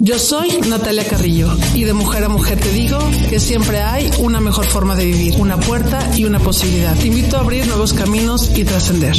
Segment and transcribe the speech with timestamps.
[0.00, 4.38] Yo soy Natalia Carrillo, y de mujer a mujer te digo que siempre hay una
[4.38, 6.94] mejor forma de vivir, una puerta y una posibilidad.
[6.94, 9.16] Te invito a abrir nuevos caminos y trascender.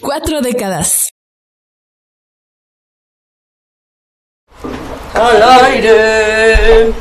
[0.00, 1.10] Cuatro décadas.
[5.14, 6.92] al aire.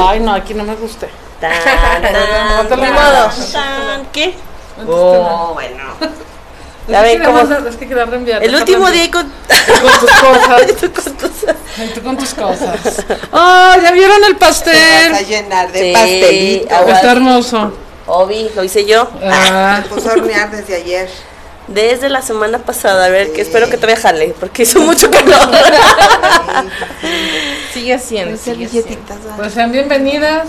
[0.00, 1.08] Ay, no, aquí no me guste.
[1.40, 1.52] Tan,
[2.00, 2.68] tan.
[3.52, 4.34] Tan, ¿Qué?
[4.86, 5.84] Oh, bueno.
[6.88, 7.40] Ya ven cómo.
[7.40, 8.44] Es que reenviar.
[8.44, 9.22] El último día con,
[9.82, 10.72] con tus cosas.
[11.04, 11.35] con tus.
[11.78, 13.04] Ay, tú con tus cosas.
[13.32, 15.10] ¡Oh, ya vieron el pastel!
[15.12, 16.88] Vas a llenar de Sí, pastelito.
[16.88, 17.72] Está hermoso.
[18.06, 19.08] Obi, lo hice yo.
[19.22, 21.10] Ah, Se puso a hornear desde ayer.
[21.68, 23.06] Desde la semana pasada.
[23.06, 25.48] A ver, que espero que todavía jale, porque hizo mucho calor.
[27.74, 28.36] Sigue haciendo.
[28.36, 29.14] Sigue haciendo.
[29.36, 30.48] pues sean bienvenidas.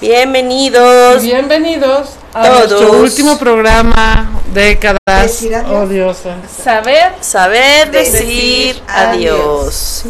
[0.00, 1.22] Bienvenidos.
[1.22, 2.70] Bienvenidos a Todos.
[2.70, 5.72] nuestro último programa décadas Decir adiós.
[5.88, 6.34] odiosas.
[6.62, 10.04] Saber Saber Decir decir adiós.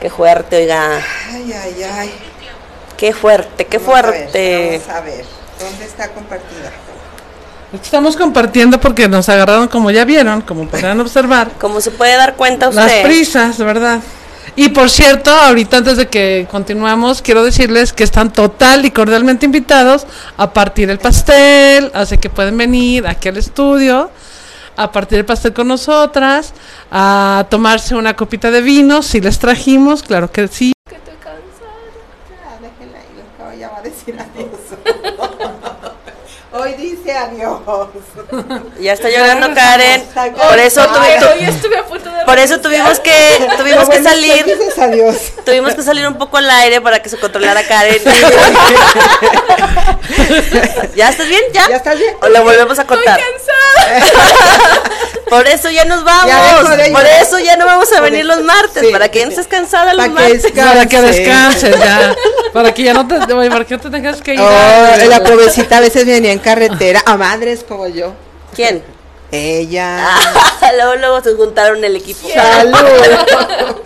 [0.00, 1.00] Qué fuerte, oiga.
[1.32, 2.10] Ay, ay, ay.
[2.96, 4.80] Qué fuerte, qué Vamos a ver, fuerte.
[4.86, 5.24] Vamos a ver,
[5.60, 6.72] ¿dónde está compartida?
[7.74, 12.36] Estamos compartiendo porque nos agarraron, como ya vieron, como podrán observar, Como se puede dar
[12.36, 12.80] cuenta usted.
[12.80, 14.00] las prisas, ¿verdad?
[14.54, 19.44] Y por cierto, ahorita antes de que continuemos, quiero decirles que están total y cordialmente
[19.44, 24.10] invitados a partir el pastel, así que pueden venir aquí al estudio
[24.76, 26.52] a partir el pastel con nosotras,
[26.90, 30.72] a tomarse una copita de vino, si les trajimos, claro que sí.
[30.86, 30.92] Ah,
[32.60, 33.06] déjela ahí,
[33.38, 34.50] luego ya va a decir adiós.
[36.66, 37.60] Hoy dice adiós.
[38.80, 40.02] Ya está llorando Karen.
[40.48, 44.02] Por eso, tuvi- tu- Hoy estuve a punto de por eso tuvimos que tuvimos que
[44.02, 45.16] salir, Dices adiós.
[45.44, 48.02] tuvimos que salir un poco al aire para que se controlara Karen.
[50.96, 51.42] ¿Ya estás bien?
[51.52, 51.68] ¿Ya?
[51.68, 52.14] ¿Ya estás bien?
[52.20, 53.20] ¿O lo volvemos a contar?
[55.28, 56.26] Por eso ya nos vamos.
[56.26, 58.82] Ya dejo de Por eso ya no vamos a venir los martes.
[58.84, 60.42] Sí, para que ya no estés cansada los martes.
[60.42, 60.72] descanse.
[60.74, 62.14] Para que descanses ya,
[62.52, 64.40] para que ya no te, para que no te tengas que ir.
[64.40, 68.12] Oh, a- la pobrecita a veces venía en carretera a madres como yo.
[68.54, 68.82] ¿Quién?
[69.32, 70.06] Ella.
[70.08, 72.28] Ah, luego, luego se juntaron el equipo.
[72.28, 72.76] Salud.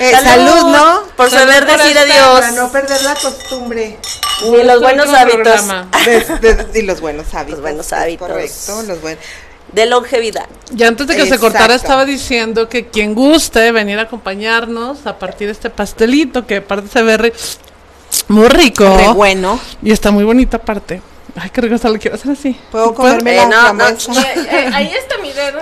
[0.00, 1.02] Eh, salud, ¿no?
[1.16, 2.38] Por Salud saber por decir adiós.
[2.40, 3.98] Para no perder la costumbre.
[4.44, 5.42] Y los buenos hábitos.
[5.42, 5.88] programa.
[6.04, 6.20] De,
[6.54, 7.54] de- y los buenos hábitos.
[7.54, 8.28] Los buenos hábitos.
[8.28, 9.24] Correcto, los buenos.
[9.72, 10.46] De longevidad.
[10.72, 15.18] Y antes de que se cortara estaba diciendo que quien guste venir a acompañarnos a
[15.18, 17.32] partir de este pastelito que aparte se ve re-
[18.28, 19.58] muy rico Re bueno.
[19.82, 21.02] y está muy bonita aparte.
[21.40, 22.58] Ay, qué rico está, lo quiero hacer así.
[22.70, 23.88] Puedo comerme Eh, la no?
[23.88, 23.96] Eh,
[24.50, 25.60] eh, Ahí está mi dedo.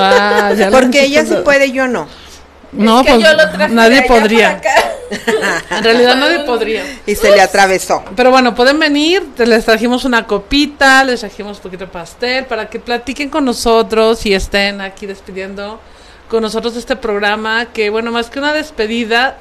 [0.00, 2.06] Ah, ya Porque ella sí puede, yo no.
[2.72, 4.60] No, Es que pues yo lo nadie podría.
[5.70, 6.84] En realidad nadie podría.
[7.06, 8.04] Y se le atravesó.
[8.14, 12.68] Pero bueno, pueden venir, les trajimos una copita, les trajimos un poquito de pastel para
[12.68, 15.80] que platiquen con nosotros y estén aquí despidiendo
[16.28, 19.38] con nosotros este programa que bueno, más que una despedida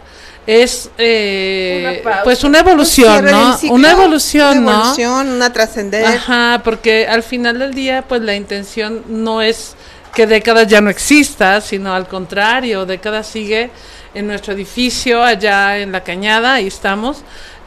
[0.47, 3.59] es eh, Una pues una evolución, ¿no?
[3.69, 4.79] Una evolución, Una ¿no?
[4.79, 6.05] evolución, una trascender.
[6.05, 9.75] Ajá, porque al final del día, pues la intención no es
[10.15, 13.69] que décadas ya no exista, sino al contrario, décadas sigue
[14.15, 17.17] en nuestro edificio allá en la cañada, ahí estamos.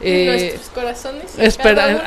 [0.01, 0.25] eh,
[0.55, 1.23] Nuestros corazones.
[1.37, 2.01] espera,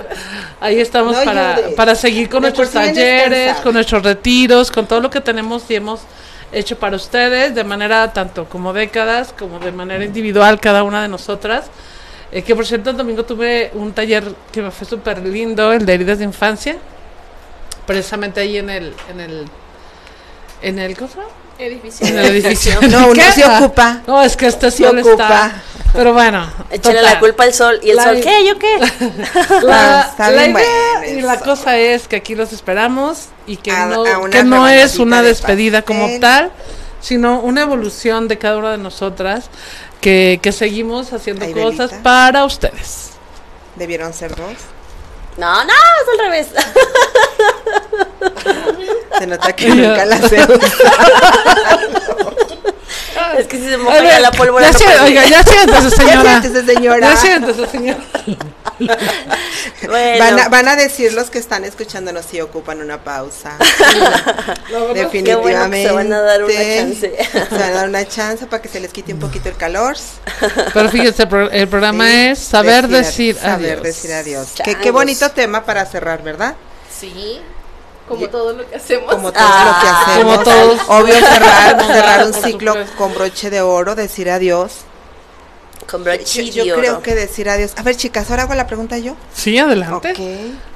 [0.60, 5.10] ahí estamos No para, para seguir con nuestros talleres, con nuestros retiros, con todo lo
[5.10, 6.00] que tenemos y hemos
[6.58, 11.08] hecho para ustedes, de manera tanto como décadas, como de manera individual cada una de
[11.08, 11.66] nosotras.
[12.32, 15.86] Eh, que por cierto, el domingo tuve un taller que me fue súper lindo, el
[15.86, 16.76] de heridas de infancia,
[17.86, 19.44] precisamente ahí en el, en el,
[20.62, 21.10] en el, ¿cómo?
[21.58, 22.06] Edificio.
[22.06, 22.80] En el edificio.
[22.90, 24.02] No, uno se ocupa.
[24.06, 25.62] No, es que este Se sol está.
[25.92, 26.46] Pero bueno.
[26.70, 27.80] Échale la culpa al sol.
[27.82, 28.46] ¿Y el La- sol qué?
[28.46, 28.78] ¿Yo qué?
[29.62, 33.70] La, la bien idea bueno y la cosa es que aquí los esperamos y que
[33.70, 36.50] A- no, a una que no es una de despedida como tal,
[37.00, 39.48] sino una evolución de cada una de nosotras
[40.00, 43.10] que, que seguimos haciendo Ay, cosas para ustedes.
[43.76, 44.52] Debieron ser dos.
[45.36, 46.48] No, no, es al revés.
[49.18, 50.36] Se nota que nunca la sé.
[53.34, 54.70] Es que si se moja ya ver, la pólvora.
[54.70, 56.40] ya no oiga, ya siéntese, señora.
[56.42, 57.10] siéntese, señora.
[57.10, 57.98] Ya siéntese, señora.
[59.88, 63.56] Bueno, Van, a, van a decir los que están escuchándonos si ocupan una pausa.
[64.94, 65.22] Definitivamente.
[65.22, 67.16] Qué bueno que se van a dar una chance.
[67.32, 69.96] Se van a dar una chance para que se les quite un poquito el calor.
[70.74, 73.82] Pero fíjese, el pro- el programa Sí, es saber decir, Saber adiós.
[73.82, 74.48] decir adiós.
[74.62, 76.54] Qué, qué bonito tema para cerrar, ¿verdad?
[76.98, 77.40] Sí.
[78.08, 79.12] Como todo lo que hacemos.
[79.14, 80.34] Como todo Ah, lo que hacemos.
[80.34, 80.80] como todos.
[80.88, 84.72] Obvio cerrar, cerrar un ciclo con broche de oro, decir adiós.
[85.90, 86.80] con Yo, broche yo de oro.
[86.80, 87.72] creo que decir adiós.
[87.76, 89.14] A ver, chicas, ahora hago la pregunta yo.
[89.34, 90.12] Sí, adelante.
[90.12, 90.18] Ok.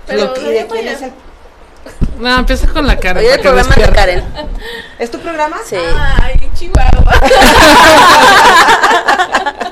[0.07, 1.13] Pero ¿Y no de quién es el
[2.19, 3.21] No, empieza con la cara.
[3.21, 3.89] Oye, el programa de.
[3.93, 4.25] Karen.
[4.99, 5.59] ¿Es tu programa?
[5.69, 5.77] Sí.
[5.77, 7.21] Ay, Chihuahua.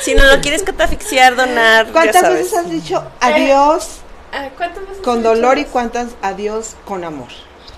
[0.00, 2.38] Si no lo quieres catafixiar, donar, ya ¿Cuántas sabes.
[2.38, 3.88] veces has dicho adiós
[4.32, 7.28] Ah, ¿Cuántas veces con dolor y cuántas adiós con amor?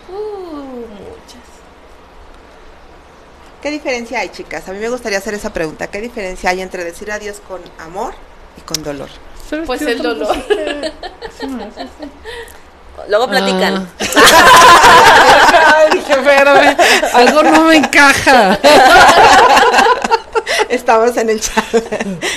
[0.09, 1.41] Uh, muchas.
[3.63, 4.69] ¿Qué diferencia hay, chicas?
[4.69, 5.89] A mí me gustaría hacer esa pregunta.
[5.89, 8.15] ¿Qué diferencia hay entre decir adiós con amor
[8.57, 9.09] y con dolor?
[9.49, 10.37] ¿Sabes Pues el dolor.
[13.09, 13.89] Luego platican.
[15.77, 16.77] Ay, dije, espérame,
[17.15, 18.59] algo no me encaja.
[20.69, 21.65] Estamos en el chat.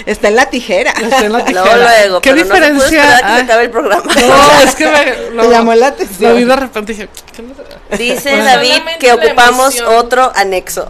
[0.05, 0.91] Está en la tijera.
[0.91, 1.77] Está en la Luego, tijera.
[1.77, 2.21] luego.
[2.21, 3.41] ¿Qué pero No se puede diferencia esperar a que se hay?
[3.43, 4.13] acabe el programa.
[4.15, 6.35] No, es que me Te llamó la Lo atención.
[6.37, 7.97] vi de repente y dije, ¿qué?
[7.97, 8.45] Dice Bueno.
[8.45, 10.89] David que ocupamos otro anexo.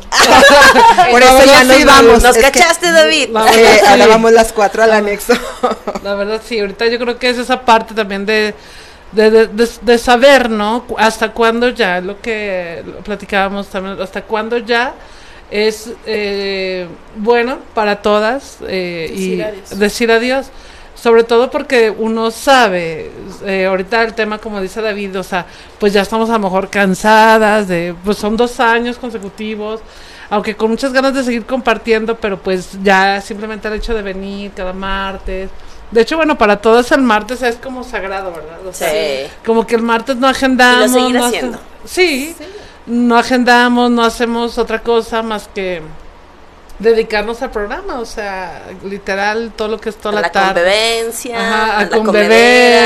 [1.11, 2.23] Por eso ya nos sí, vamos.
[2.23, 3.23] ¿Nos Es que, cachaste, David?
[3.23, 5.33] Eh, verdad, ahora vamos las cuatro al anexo.
[6.03, 8.53] La verdad sí, ahorita yo creo que es esa parte también de,
[9.13, 9.48] de,
[9.81, 10.86] de, saber, ¿no?
[10.98, 14.94] Hasta cuándo ya, lo que platicábamos también, hasta cuándo ya
[15.51, 19.80] es eh, bueno para todas eh, y Decir adiós.
[19.80, 20.48] decir adiós.
[20.95, 23.12] Sobre todo porque uno sabe,
[23.45, 25.45] eh, ahorita el tema como dice David, o sea,
[25.77, 29.81] pues ya estamos a lo mejor cansadas de, pues son dos años consecutivos,
[30.30, 34.51] aunque con muchas ganas de seguir compartiendo, pero pues ya simplemente el hecho de venir
[34.56, 35.50] cada martes.
[35.93, 38.65] De hecho, bueno, para todas el martes es como sagrado, ¿verdad?
[38.67, 39.31] O sea, Sí.
[39.45, 40.89] como que el martes no agendamos.
[40.91, 41.59] Y lo no haciendo.
[41.85, 42.35] sí,
[42.87, 45.81] no agendamos, no hacemos otra cosa más que
[46.79, 50.61] dedicarnos al programa, o sea, literal, todo lo que es toda a la, la tarde.
[50.63, 52.27] convivencia, Ajá, a, a la con beber,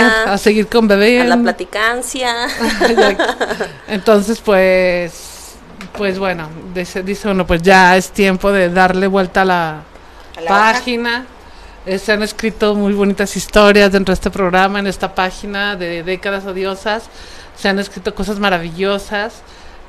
[0.03, 1.21] comedera, a seguir con beber.
[1.21, 2.35] a la platicancia.
[3.87, 5.53] Entonces, pues,
[5.97, 9.69] pues bueno, dice, dice uno, pues ya es tiempo de darle vuelta a la,
[10.37, 10.71] A la hoja.
[11.87, 16.03] Eh, se han escrito muy bonitas historias dentro de este programa, en esta página de
[16.03, 17.03] décadas odiosas.
[17.57, 19.35] Se han escrito cosas maravillosas.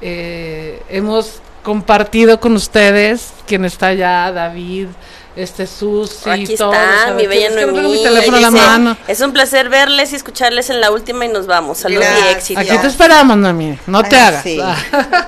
[0.00, 4.86] Eh, hemos compartido con ustedes, quien está allá, David,
[5.34, 8.00] este Susi, Aquí todos, está mi bella Noemí.
[8.00, 8.96] teléfono a la Dice, mano.
[9.08, 11.78] Es un placer verles y escucharles en la última y nos vamos.
[11.78, 12.60] Salud y éxito.
[12.60, 14.42] Aquí te esperamos, Noemí, no te Ay, hagas.
[14.44, 14.60] sí.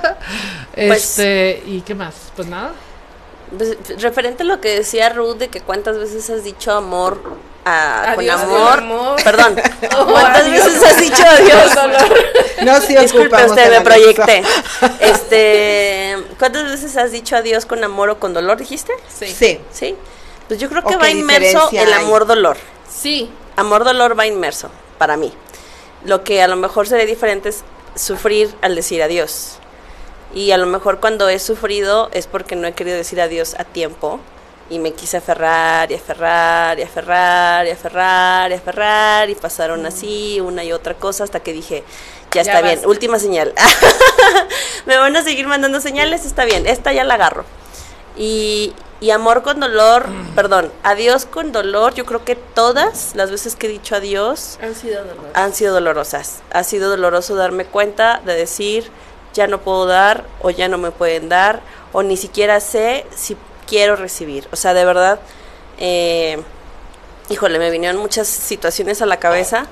[0.77, 2.15] este, ¿y qué más?
[2.37, 2.75] Pues nada.
[3.57, 7.21] Pues, referente a lo que decía Ruth de que cuántas veces has dicho amor
[7.65, 8.71] a- con Adiós, amor.
[8.71, 9.23] con amor.
[9.25, 9.57] Perdón.
[9.97, 10.65] Oh, ¿Cuántas adiós.
[10.65, 11.73] veces has dicho adiós?
[12.63, 14.43] No, sí Disculpe usted, me proyecté.
[15.01, 18.93] Este, ¿cuántas veces has dicho adiós con amor o con dolor, dijiste?
[19.09, 19.27] Sí.
[19.27, 19.61] Sí.
[19.73, 19.97] Sí.
[20.49, 22.05] Pues yo creo ¿O que va inmerso el hay?
[22.05, 22.57] amor-dolor.
[22.89, 23.31] Sí.
[23.57, 25.33] Amor-dolor va inmerso, para mí.
[26.05, 27.63] Lo que a lo mejor sería diferente es
[27.95, 29.59] sufrir al decir adiós.
[30.35, 33.65] Y a lo mejor cuando he sufrido es porque no he querido decir adiós a
[33.65, 34.21] tiempo.
[34.69, 39.29] Y me quise aferrar y aferrar y aferrar y aferrar y aferrar.
[39.31, 41.83] Y pasaron así una y otra cosa hasta que dije,
[42.33, 43.53] ya, Ya está bien, última señal.
[44.87, 47.45] me van a seguir mandando señales, está bien, esta ya la agarro.
[48.17, 50.07] Y, y amor con dolor,
[50.37, 54.75] perdón, adiós con dolor, yo creo que todas las veces que he dicho adiós Han
[54.77, 55.27] sido dolor.
[55.35, 56.43] han sido dolorosas.
[56.53, 58.91] Ha sido doloroso darme cuenta de decir,
[59.35, 61.61] ya no puedo dar, o ya no me pueden dar,
[61.93, 64.49] o ni siquiera sé si quiero recibir.
[64.53, 65.21] O sea, de verdad,
[65.79, 66.41] eh,
[67.29, 69.67] híjole, me vinieron muchas situaciones a la cabeza,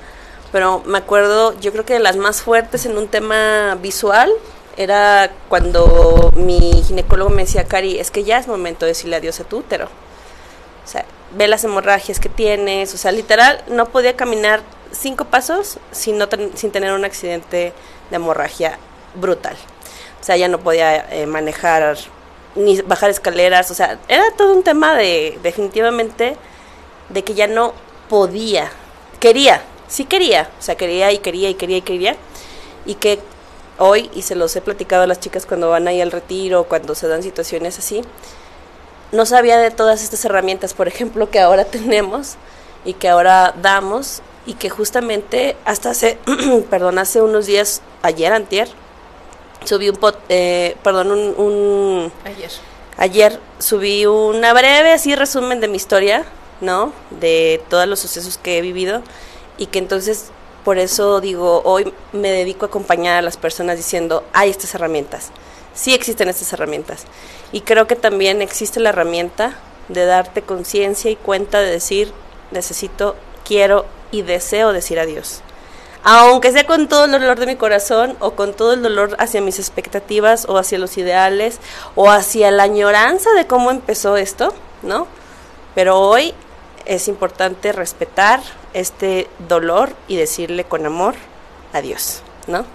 [0.51, 4.31] pero me acuerdo, yo creo que de las más fuertes en un tema visual
[4.77, 9.39] era cuando mi ginecólogo me decía, Cari, es que ya es momento de decirle adiós
[9.39, 9.85] a tu útero.
[9.85, 12.93] O sea, ve las hemorragias que tienes.
[12.93, 14.61] O sea, literal, no podía caminar
[14.91, 17.73] cinco pasos sin, no ten- sin tener un accidente
[18.09, 18.79] de hemorragia
[19.15, 19.55] brutal.
[20.21, 21.97] O sea, ya no podía eh, manejar
[22.55, 23.71] ni bajar escaleras.
[23.71, 26.35] O sea, era todo un tema de, definitivamente,
[27.09, 27.73] de que ya no
[28.09, 28.69] podía.
[29.19, 30.49] Quería, sí quería.
[30.59, 32.15] O sea, quería y quería y quería y quería.
[32.85, 33.19] Y que
[33.77, 36.95] hoy, y se los he platicado a las chicas cuando van ahí al retiro, cuando
[36.95, 38.01] se dan situaciones así,
[39.11, 42.35] no sabía de todas estas herramientas, por ejemplo, que ahora tenemos
[42.85, 46.17] y que ahora damos y que justamente hasta hace,
[46.69, 48.69] perdón, hace unos días, ayer, antier,
[49.69, 52.49] subí un, pot, eh, perdón, un, un, Ayer.
[52.97, 56.25] ayer subí una breve así resumen de mi historia,
[56.59, 56.91] ¿no?
[57.11, 59.03] De todos los sucesos que he vivido
[59.59, 60.31] y que entonces
[60.65, 65.29] por eso digo, hoy me dedico a acompañar a las personas diciendo, hay estas herramientas,
[65.75, 67.03] sí existen estas herramientas.
[67.51, 69.53] Y creo que también existe la herramienta
[69.87, 72.11] de darte conciencia y cuenta de decir,
[72.49, 75.41] necesito, quiero y deseo decir adiós.
[76.03, 79.41] Aunque sea con todo el dolor de mi corazón o con todo el dolor hacia
[79.41, 81.59] mis expectativas o hacia los ideales
[81.95, 85.07] o hacia la añoranza de cómo empezó esto, ¿no?
[85.75, 86.33] Pero hoy
[86.85, 88.41] es importante respetar
[88.73, 91.15] este dolor y decirle con amor
[91.73, 92.65] adiós, ¿no?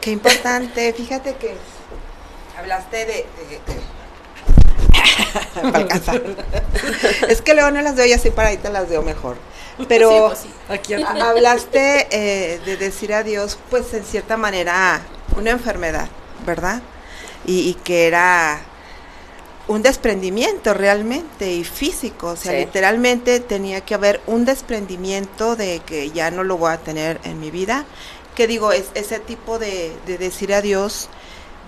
[0.00, 1.56] Qué importante, fíjate que
[2.58, 3.26] hablaste de...
[7.28, 9.36] es que luego no las veo y así para ahí te las veo mejor.
[9.88, 10.50] Pero Sí, pues sí.
[10.68, 15.02] Aquí ha- hablaste eh, de decir adiós, pues en cierta manera,
[15.36, 16.08] una enfermedad,
[16.46, 16.80] ¿verdad?
[17.46, 18.60] Y, y que era
[19.66, 22.58] un desprendimiento realmente y físico, o sea, Sí.
[22.58, 27.40] literalmente tenía que haber un desprendimiento de que ya no lo voy a tener en
[27.40, 27.84] mi vida,
[28.34, 31.08] que digo, es ese tipo de, de decir adiós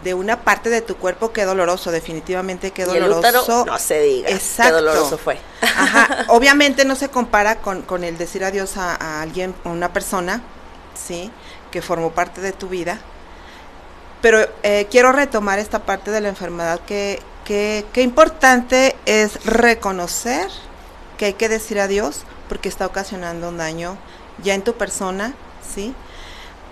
[0.07, 3.19] de una parte de tu cuerpo que doloroso, definitivamente Y el doloroso.
[3.19, 4.77] útero, no se diga, Exacto.
[4.77, 5.37] qué doloroso fue.
[5.61, 9.93] Ajá, obviamente no se compara con, con el decir adiós a, a alguien, a una
[9.93, 10.43] persona,
[10.95, 11.33] ¿sí?
[11.73, 13.01] Que formó parte de tu vida.
[14.23, 20.49] Pero eh, quiero retomar esta parte de la enfermedad que, que, que importante es reconocer
[21.19, 23.99] que hay que decir adiós porque está ocasionando un daño
[24.41, 25.35] ya en tu persona,
[25.75, 25.95] ¿sí?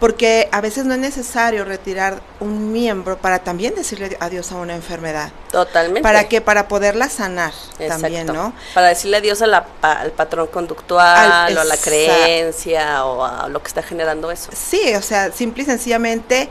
[0.01, 4.75] Porque a veces no es necesario retirar un miembro para también decirle adiós a una
[4.75, 5.31] enfermedad.
[5.51, 6.03] Totalmente.
[6.03, 6.41] ¿Para qué?
[6.41, 8.03] Para poderla sanar Exacto.
[8.03, 8.53] también, ¿no?
[8.75, 13.25] Para decirle adiós a la pa- al patrón conductual Al- o a la creencia o
[13.25, 14.51] a lo que está generando eso.
[14.53, 16.49] Sí, o sea, simple y sencillamente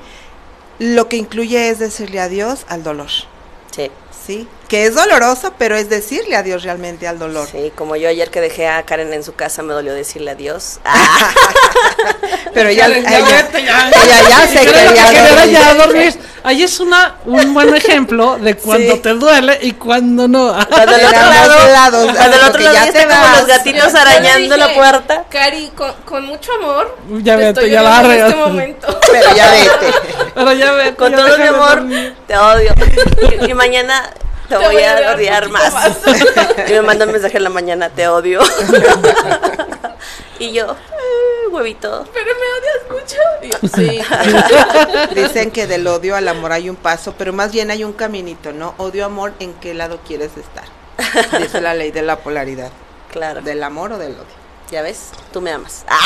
[0.79, 3.09] lo que incluye es decirle adiós al dolor,
[3.71, 3.91] Sí.
[4.25, 4.47] ¿Sí?
[4.67, 7.47] Que es doloroso, pero es decirle adiós realmente al dolor.
[7.51, 10.79] Sí, como yo ayer que dejé a Karen en su casa me dolió decirle adiós.
[10.85, 11.29] Ah,
[12.53, 13.89] Pero ella, Ya, ella, vete, ya.
[13.89, 16.13] ella ya se quería ya dormir.
[16.43, 18.99] Ahí es una, un buen ejemplo de cuando Sí.
[18.99, 20.53] te duele y cuando no.
[20.69, 23.27] cuando del De otro lado, lados, cuando del otro porque lado ya ya te como
[23.37, 25.23] los gatitos arañando la dije, puerta.
[25.29, 26.97] Cari, con, con mucho amor.
[27.23, 28.99] Ya te vete, estoy ya la en este momento.
[29.11, 29.93] Pero ya vete.
[30.35, 32.15] Pero ya vete, Con ya todo mi amor, dormir.
[32.27, 32.73] te odio.
[33.41, 34.02] Y, y mañana
[34.59, 35.73] te, voy, a odiar más.
[35.97, 38.41] poquito y me manda un mensaje en la mañana, te odio.
[40.39, 42.07] y yo, "Eh, huevito.
[42.13, 43.17] Pero me odias mucho.
[43.41, 45.15] Y yo, sí.
[45.15, 48.51] Dicen que del odio al amor hay un paso, pero más bien hay un caminito,
[48.51, 48.73] ¿no?
[48.77, 50.65] Odio, amor, ¿en qué lado quieres estar?
[51.39, 52.69] Dice la ley de la polaridad.
[53.11, 54.43] Claro, ¿Del amor o del odio?
[54.71, 55.83] ya ves, tú me amas.
[55.87, 55.99] Ah,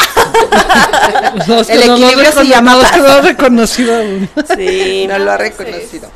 [1.48, 3.96] No, es que El no lo equilibrio se recono- llama no, no lo he reconocido
[3.96, 4.30] aún.
[4.58, 5.06] sí.
[5.08, 6.10] No lo ha reconocido.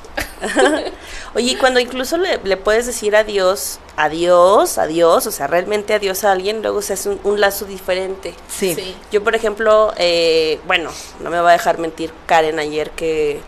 [1.34, 6.24] Oye, y cuando incluso le, le puedes decir adiós, adiós, adiós, o sea, realmente adiós
[6.26, 8.34] a alguien, luego se hace un, un lazo diferente.
[8.50, 8.76] Sí.
[8.76, 8.96] Sí.
[9.12, 13.40] Yo, por ejemplo, eh, bueno, no me va a dejar mentir Karen ayer que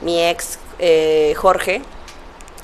[0.00, 1.82] mi ex eh, Jorge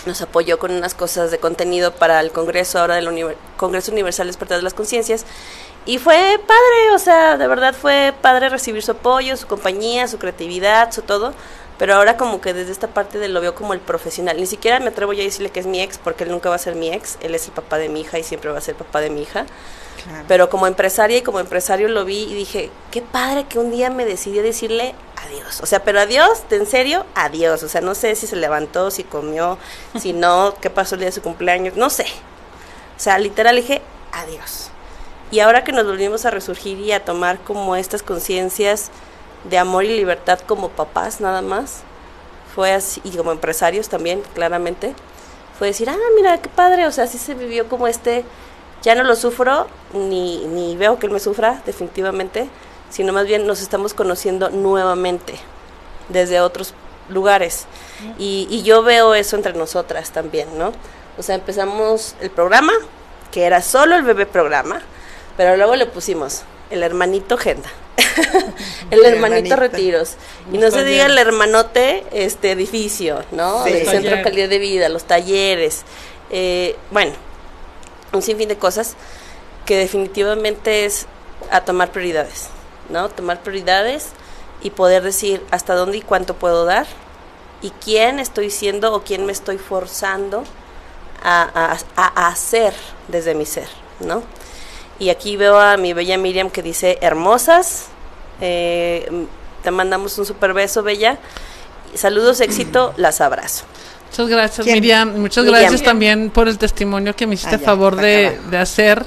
[0.06, 4.28] nos apoyó con unas cosas de contenido para el Congreso ahora del Univer- Congreso Universal
[4.28, 5.26] Despertar de las Conciencias.
[5.86, 10.18] Y fue padre, o sea, de verdad fue padre recibir su apoyo, su compañía, su
[10.18, 11.32] creatividad, su todo.
[11.80, 14.36] Pero ahora como que desde esta parte de lo veo como el profesional.
[14.36, 16.56] Ni siquiera me atrevo ya a decirle que es mi ex, porque él nunca va
[16.56, 17.16] a ser mi ex.
[17.22, 19.22] Él es el papá de mi hija y siempre va a ser papá de mi
[19.22, 19.46] hija.
[20.04, 20.24] Claro.
[20.28, 23.88] Pero como empresaria y como empresario lo vi y dije, qué padre que un día
[23.88, 24.94] me decidí a decirle
[25.24, 25.62] adiós.
[25.62, 27.62] O sea, pero adiós, de en serio, adiós.
[27.62, 29.56] O sea, no sé si se levantó, si comió,
[29.98, 32.04] si no, qué pasó el día de su cumpleaños, no sé.
[32.04, 33.80] O sea, literal dije,
[34.12, 34.68] adiós.
[35.30, 38.90] Y ahora que nos volvimos a resurgir y a tomar como estas conciencias
[39.44, 41.82] de amor y libertad como papás nada más,
[42.54, 44.94] fue así, y como empresarios también, claramente,
[45.58, 48.24] fue decir, ah, mira, qué padre, o sea, así se vivió como este,
[48.82, 52.48] ya no lo sufro, ni, ni veo que él me sufra, definitivamente,
[52.90, 55.34] sino más bien nos estamos conociendo nuevamente,
[56.08, 56.74] desde otros
[57.08, 57.66] lugares.
[58.18, 60.72] Y, y yo veo eso entre nosotras también, ¿no?
[61.18, 62.72] O sea, empezamos el programa,
[63.30, 64.80] que era solo el bebé programa,
[65.36, 67.68] pero luego le pusimos el hermanito agenda,
[68.90, 70.14] el El hermanito retiros,
[70.52, 73.64] y no se diga el hermanote este edificio, ¿no?
[73.64, 73.72] Sí.
[73.72, 75.82] Del centro de calidad de vida, los talleres,
[76.30, 77.12] eh, bueno,
[78.12, 78.94] un sinfín de cosas
[79.66, 81.06] que definitivamente es
[81.50, 82.48] a tomar prioridades,
[82.88, 83.08] ¿no?
[83.08, 84.08] Tomar prioridades
[84.62, 86.86] y poder decir hasta dónde y cuánto puedo dar
[87.62, 90.44] y quién estoy siendo o quién me estoy forzando
[91.22, 92.74] a, a- a hacer
[93.08, 93.68] desde mi ser,
[94.00, 94.22] ¿no?
[95.00, 97.88] Y aquí veo a mi bella Miriam que dice hermosas.
[98.40, 99.26] Eh,
[99.64, 101.18] te mandamos un super beso, bella.
[101.94, 103.64] Saludos, éxito, las abrazo.
[104.10, 104.76] Muchas gracias, ¿Quién?
[104.76, 105.16] Miriam.
[105.16, 105.62] Muchas Miriam.
[105.62, 109.04] gracias también por el testimonio que me hiciste Ah, ya, favor de, de hacer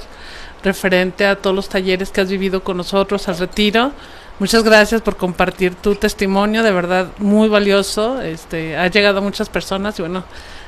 [0.62, 3.92] referente a todos los talleres que has vivido con nosotros al retiro.
[4.40, 8.20] Muchas gracias por compartir tu testimonio, de verdad muy valioso.
[8.20, 10.24] Este, ha llegado a muchas personas y bueno,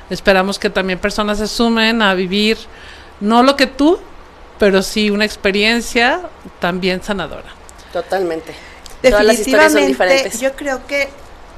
[0.08, 2.58] esperamos que también personas se sumen a vivir
[3.20, 3.98] no lo que tú,
[4.58, 6.20] pero sí una experiencia
[6.60, 7.54] también sanadora.
[7.92, 8.54] Totalmente.
[9.02, 10.40] Todas las historias son Definitivamente, diferentes.
[10.40, 11.08] yo creo que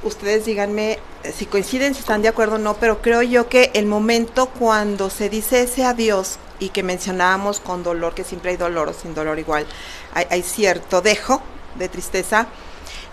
[0.03, 3.71] ustedes díganme eh, si coinciden, si están de acuerdo o no, pero creo yo que
[3.73, 8.57] el momento cuando se dice ese adiós y que mencionábamos con dolor, que siempre hay
[8.57, 9.65] dolor o sin dolor igual,
[10.13, 11.41] hay, hay cierto dejo
[11.75, 12.47] de tristeza,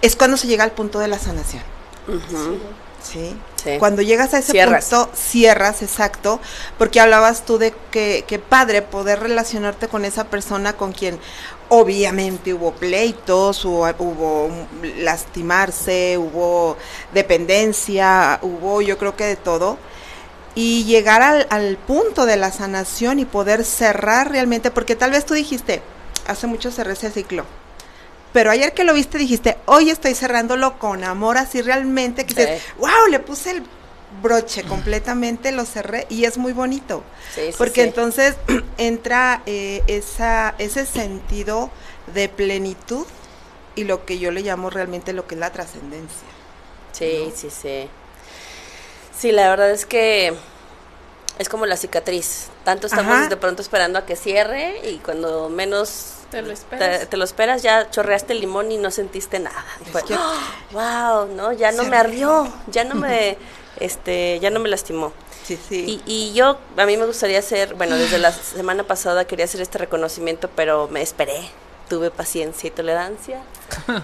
[0.03, 1.63] es cuando se llega al punto de la sanación.
[3.03, 3.35] Sí.
[3.79, 4.87] Cuando llegas a ese Cierras.
[4.89, 6.41] punto, cierras, exacto,
[6.79, 11.19] porque hablabas tú de que, que padre poder relacionarte con esa persona con quien
[11.69, 14.51] obviamente hubo pleitos, hubo, hubo
[14.99, 16.77] lastimarse, hubo
[17.13, 19.79] dependencia, hubo yo creo que de todo.
[20.55, 25.27] Y llegar al, al punto de la sanación y poder cerrar realmente, porque tal vez
[25.27, 25.83] tú dijiste,
[26.27, 27.45] hace mucho cerré ese ciclo,
[28.37, 32.41] pero ayer que lo viste dijiste, hoy estoy cerrándolo con amor, así realmente, que Sí.
[32.41, 33.63] dices, wow, le puse el
[34.23, 37.03] broche completamente, lo cerré y es muy bonito.
[37.35, 38.37] Sí, sí, porque entonces
[38.77, 41.71] entra eh, esa, ese sentido
[42.13, 43.07] de plenitud
[43.75, 46.29] y lo que yo le llamo realmente lo que es la trascendencia.
[46.93, 47.89] Sí, sí, sí.
[49.19, 50.35] Sí, la verdad es que
[51.39, 52.49] es como la cicatriz.
[52.65, 53.29] Tanto estamos Ajá.
[53.29, 57.01] de pronto esperando a que cierre y cuando menos Te lo esperas.
[57.01, 59.65] te, te lo esperas ya chorreaste el limón y no sentiste nada.
[59.87, 60.17] Y fue, que-
[60.73, 63.37] wow, no, ya no Se me ardió, ya no me,
[63.81, 65.13] este, ya no me lastimó.
[65.45, 66.03] Sí, sí.
[66.07, 69.61] Y, y yo, a mí me gustaría hacer, bueno, desde la semana pasada quería hacer
[69.61, 71.41] este reconocimiento, pero me esperé.
[71.89, 73.41] Tuve paciencia y tolerancia.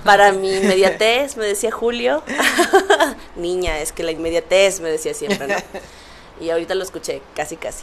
[0.05, 2.23] Para mi inmediatez, me decía Julio.
[3.37, 5.57] Niña, es que la inmediatez, me decía siempre, ¿no?
[6.41, 7.83] Y ahorita lo escuché, casi, casi.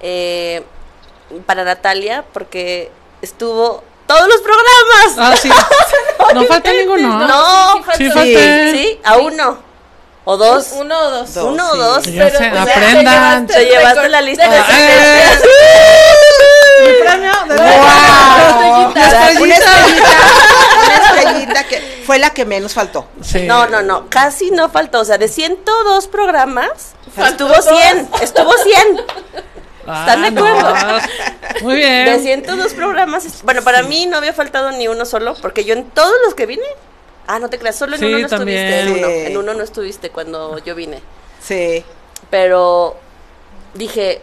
[0.00, 0.62] Eh,
[1.46, 2.90] para Natalia, porque
[3.22, 5.18] estuvo todos los programas.
[5.18, 5.50] Ah, sí.
[6.34, 7.26] No falta ninguno.
[7.26, 8.72] No, sí, Sí, falté.
[8.72, 9.58] Sí, a uno.
[10.24, 10.68] O dos.
[10.72, 11.34] Uno o dos.
[11.34, 12.04] Dos, Uno o dos.
[12.06, 13.46] Pero, sé, ya aprendan.
[13.48, 15.42] te Te llevaste la lista de Ah, asistencias.
[16.86, 17.32] ¡Mi premio!
[17.48, 18.90] de ¡Wow!
[18.92, 19.40] Una estrellita.
[19.42, 20.06] Una estrellita,
[20.84, 23.06] una estrellita que fue la que menos faltó.
[23.22, 23.40] Sí.
[23.42, 25.00] No, no, no, casi no faltó.
[25.00, 28.08] O sea, de 102 programas, Faltó estuvo 100.
[28.22, 29.02] Estuvo 100.
[29.86, 30.46] Ah, ¿Están de no.
[30.46, 30.74] acuerdo?
[31.62, 32.20] Muy De bien.
[32.22, 33.42] 102 programas.
[33.42, 36.46] Bueno, para mí no había faltado ni uno solo, porque yo en todos los que
[36.46, 36.64] vine.
[37.26, 38.58] Ah, no te creas, solo en Sí, uno no también.
[38.66, 38.80] estuviste.
[38.80, 39.26] En uno, Sí.
[39.32, 41.00] en uno no estuviste cuando yo vine.
[41.42, 41.84] Sí.
[42.30, 42.96] Pero
[43.74, 44.20] dije,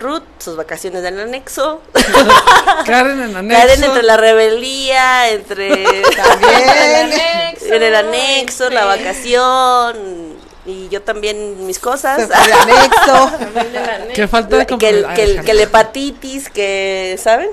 [0.00, 1.82] Ruth, sus vacaciones del anexo.
[2.86, 3.60] Karen en anexo.
[3.68, 5.84] Karen entre la rebeldía, entre.
[6.02, 7.10] También.
[7.60, 8.86] en el anexo, la sí.
[8.98, 10.47] vacación.
[10.68, 12.28] Y yo también mis cosas.
[12.28, 13.32] De anexo.
[14.14, 17.48] Que falta de que, el, que, el- Ay, que la hepatitis, que, ¿saben?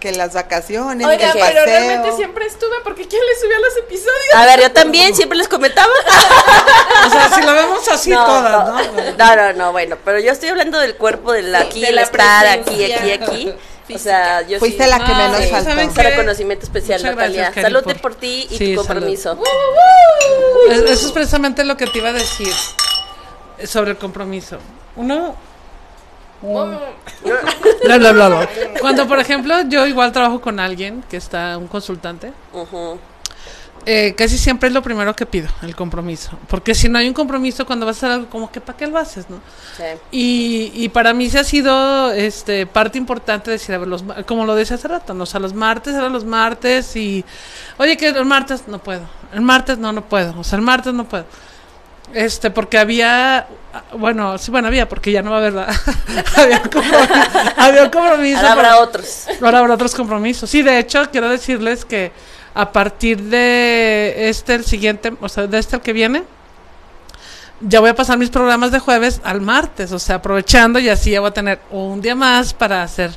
[0.00, 1.06] Que las vacaciones.
[1.06, 1.64] Oiga, que el pero paseo.
[1.66, 4.34] realmente siempre estuve porque ¿quién le subía los episodios?
[4.34, 5.92] A ver, yo también siempre les comentaba.
[7.06, 9.16] O sea, si lo vemos así todas, ¿no?
[9.16, 12.02] no, no, no, bueno, pero yo estoy hablando del cuerpo, del aquí, de el la
[12.02, 13.54] estar aquí, presencia aquí,
[13.94, 14.90] O sea, yo Fuiste sí.
[14.90, 15.70] la que No, menos sí, faltó.
[15.70, 16.10] ¿saben Ese qué?
[16.10, 17.42] reconocimiento especial, Muchas Natalia.
[17.44, 18.86] gracias, Salute por- por ti y Sí, tu salud.
[19.00, 19.38] compromiso.
[20.70, 22.52] Es- Eso es precisamente lo que te iba a decir
[23.64, 24.58] sobre el compromiso.
[24.96, 25.34] Uno.
[27.84, 28.48] Bla, bla, bla, bla.
[28.80, 32.98] Cuando, por ejemplo, yo igual trabajo con alguien que está, un consultante, Ujú.
[33.86, 36.38] Eh, casi siempre es lo primero que pido, el compromiso.
[36.48, 38.86] Porque si no hay un compromiso, cuando vas a hacer algo, como que ¿para qué
[38.86, 39.40] lo haces, no?
[39.76, 39.82] Sí.
[40.10, 44.44] Y, y para mí se ha sido este parte importante decir, a ver, los, como
[44.44, 45.24] lo decía hace rato, ¿no?
[45.24, 47.24] o sea, los martes eran los martes y,
[47.78, 50.92] oye, que el martes no puedo, el martes no, no puedo, o sea, el martes
[50.92, 51.24] no puedo.
[52.12, 53.46] Este, porque había,
[53.96, 55.54] bueno, sí, bueno, había, porque ya no va a haber,
[56.36, 57.14] había, un compromiso,
[57.56, 58.38] había un compromiso.
[58.38, 59.26] Ahora habrá por- otros.
[59.40, 60.50] Ahora habrá otros compromisos.
[60.50, 62.10] Sí, de hecho, quiero decirles que
[62.54, 66.24] a partir de este, el siguiente, o sea, de este el que viene,
[67.60, 71.10] ya voy a pasar mis programas de jueves al martes, o sea, aprovechando y así
[71.10, 73.10] ya voy a tener un día más para hacer.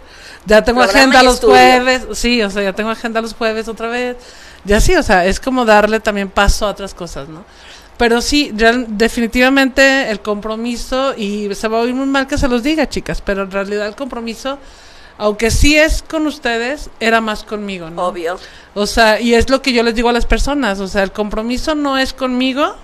[0.45, 1.55] Ya tengo Programa agenda los estudio.
[1.55, 4.17] jueves, sí, o sea, ya tengo agenda los jueves otra vez.
[4.65, 7.45] Ya sí, o sea, es como darle también paso a otras cosas, ¿no?
[7.97, 12.63] Pero sí, definitivamente el compromiso, y se va a oír muy mal que se los
[12.63, 14.57] diga, chicas, pero en realidad el compromiso,
[15.17, 18.07] aunque sí es con ustedes, era más conmigo, ¿no?
[18.07, 18.39] Obvio.
[18.73, 21.11] O sea, y es lo que yo les digo a las personas, o sea, el
[21.11, 22.75] compromiso no es conmigo,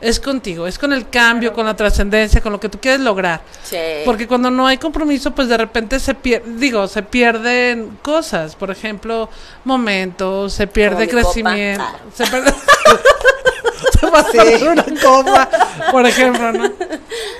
[0.00, 3.40] es contigo, es con el cambio, con la trascendencia, con lo que tú quieres lograr.
[3.62, 3.76] Sí.
[4.04, 8.70] Porque cuando no hay compromiso, pues de repente se pierde, digo, se pierden cosas, por
[8.70, 9.28] ejemplo,
[9.64, 12.14] momentos, se pierde Como mi crecimiento, copa.
[12.14, 12.54] se pierde
[14.00, 15.48] se va a hacer una copa,
[15.90, 16.70] por ejemplo, ¿no?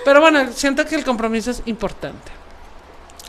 [0.04, 2.32] Pero bueno, siento que el compromiso es importante.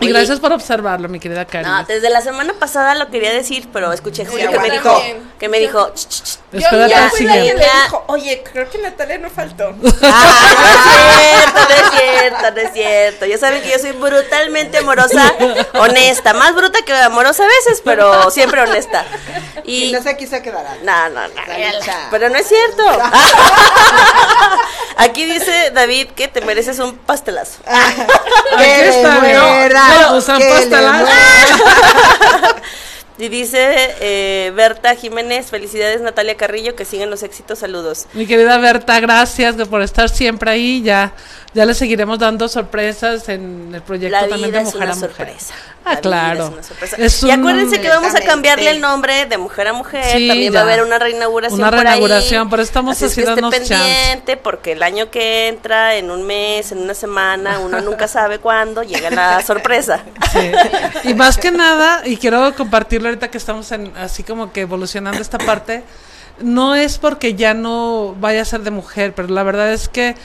[0.01, 0.13] Y Oye.
[0.13, 1.69] gracias por observarlo, mi querida Karen.
[1.69, 4.69] No, desde la semana pasada lo quería decir, pero escuché a Julio Sí, que me
[4.71, 5.01] dijo,
[5.39, 5.93] que me dijo,
[6.53, 6.61] yo
[7.11, 7.53] fui le Ya.
[7.83, 9.75] dijo, oye, creo que Natalia no faltó.
[10.01, 10.81] Ah, no es
[11.19, 13.25] cierto, no es cierto, no es cierto.
[13.25, 15.33] Ya saben que yo soy brutalmente amorosa,
[15.73, 19.03] honesta, más bruta que amorosa a veces, pero siempre honesta.
[19.65, 20.65] Y Y no se quiso quedar.
[20.65, 20.79] ahí.
[20.83, 21.33] no, no, no.
[22.09, 22.83] Pero no es cierto.
[24.97, 27.59] Aquí dice David que te mereces un pastelazo.
[27.65, 27.95] Aquí
[28.57, 29.19] Que le está,
[29.89, 31.03] Bueno, usan pastelazo.
[31.03, 32.61] muera.
[33.19, 33.67] Y dice
[33.99, 38.05] eh, Berta Jiménez, felicidades Natalia Carrillo, que sigan los éxitos, saludos.
[38.13, 40.81] Mi querida Berta, gracias por estar siempre ahí.
[40.81, 41.11] Ya,
[41.53, 44.95] ya le seguiremos dando sorpresas en el proyecto La también de es Mujer una a
[44.95, 45.09] Mujer.
[45.09, 45.53] sorpresa.
[45.85, 46.43] Ah, La claro.
[46.45, 46.95] es una sorpresa.
[46.97, 50.03] Es y acuérdense que vamos a cambiarle el nombre de mujer a mujer.
[50.17, 50.59] Sí, También ya.
[50.63, 51.59] va a haber una reinauguración.
[51.59, 51.83] Una por ahí.
[51.85, 53.23] reinauguración, por eso estamos Así es que
[53.63, 54.37] chance.
[54.43, 58.83] porque el año que entra, en un mes, en una semana, uno nunca sabe cuándo,
[58.83, 60.03] llega la sorpresa.
[60.31, 60.51] Sí.
[61.09, 65.21] Y más que nada, y quiero compartirlo ahorita que estamos en, así como que evolucionando
[65.21, 65.83] esta parte,
[66.41, 70.15] no es porque ya no vaya a ser de mujer, pero la verdad es que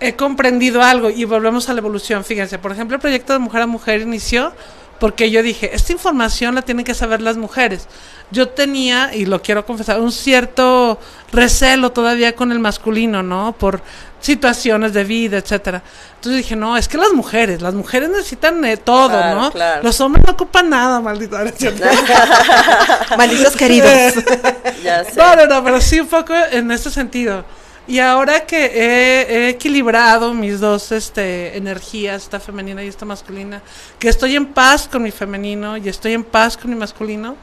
[0.00, 2.24] he comprendido algo y volvemos a la evolución.
[2.24, 4.52] Fíjense, por ejemplo, el proyecto de Mujer a Mujer inició
[4.98, 7.86] porque yo dije, esta información la tienen que saber las mujeres.
[8.30, 10.98] Yo tenía, y lo quiero confesar, un cierto
[11.32, 13.54] recelo todavía con el masculino, ¿no?
[13.56, 13.80] Por
[14.20, 15.82] situaciones de vida, etcétera.
[16.16, 19.50] Entonces dije, no, es que las mujeres, las mujeres necesitan eh, todo, Claro, ¿no?
[19.52, 19.82] claro.
[19.82, 21.36] Los hombres no ocupan nada, maldito.
[23.16, 24.14] Malditos queridos.
[24.82, 25.12] ya sé.
[25.16, 27.44] No, no, no, pero sí un poco en ese sentido.
[27.88, 33.62] Y ahora que he, he equilibrado mis dos este, energías, esta femenina y esta masculina,
[33.98, 37.36] que estoy en paz con mi femenino y estoy en paz con mi masculino,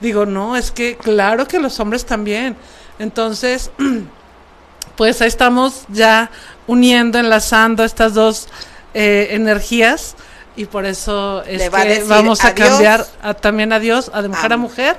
[0.00, 2.56] digo, no, es que claro que los hombres también.
[2.98, 3.70] Entonces,
[4.96, 6.30] pues ahí estamos ya
[6.66, 8.48] uniendo, enlazando estas dos
[8.94, 10.14] eh, energías
[10.56, 12.68] y por eso es va que vamos a adiós.
[12.68, 14.98] cambiar a- también a Dios, a de mujer a mujer,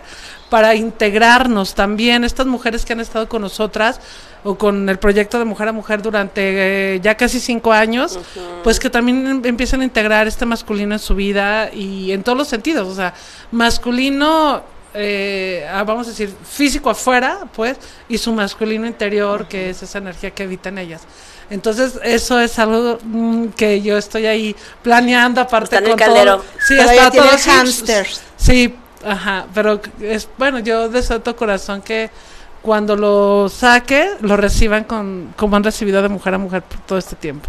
[0.49, 3.99] para integrarnos también, estas mujeres que han estado con nosotras
[4.43, 8.19] o con el proyecto de mujer a mujer durante eh, ya casi cinco años,
[8.63, 12.38] pues que también em- empiezan a integrar este masculino en su vida y en todos
[12.38, 13.13] los sentidos, o sea,
[13.51, 14.62] masculino,
[14.93, 17.77] eh, ah, vamos a decir, físico afuera, pues,
[18.10, 21.01] y su masculino interior, que es esa energía que habita en ellas.
[21.49, 25.99] Entonces, eso es algo mm, que yo estoy ahí planeando, aparte Está en el con
[25.99, 26.45] todo- caldero.
[26.65, 28.21] Sí, está todo hamsters.
[28.38, 28.75] Sí,
[29.06, 32.10] ajá, pero es bueno, yo de todo corazón que
[32.63, 36.97] cuando lo saque, lo reciban con como han recibido de mujer a mujer por todo
[36.97, 37.47] este tiempo.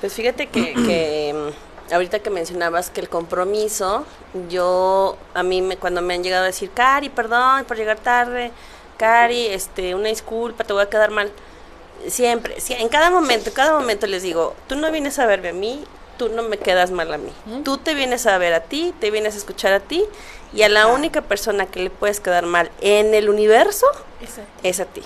[0.00, 4.04] Pues fíjate que, que, mm, ahorita que mencionabas que el compromiso,
[4.48, 8.50] yo, a mí me, cuando me han llegado a decir, Cari, perdón por llegar tarde,
[8.96, 11.30] Cari, este, una disculpa, te voy a quedar mal.
[12.08, 15.52] Siempre, en cada momento, en cada momento les digo, tú no vienes a verme a
[15.52, 15.84] mí,
[16.16, 17.32] tú no me quedas mal a mí.
[17.64, 20.04] Tú te vienes a ver a ti, te vienes a escuchar a ti,
[20.54, 23.86] y a la única persona que le puedes quedar mal en el universo
[24.62, 25.02] es a ti.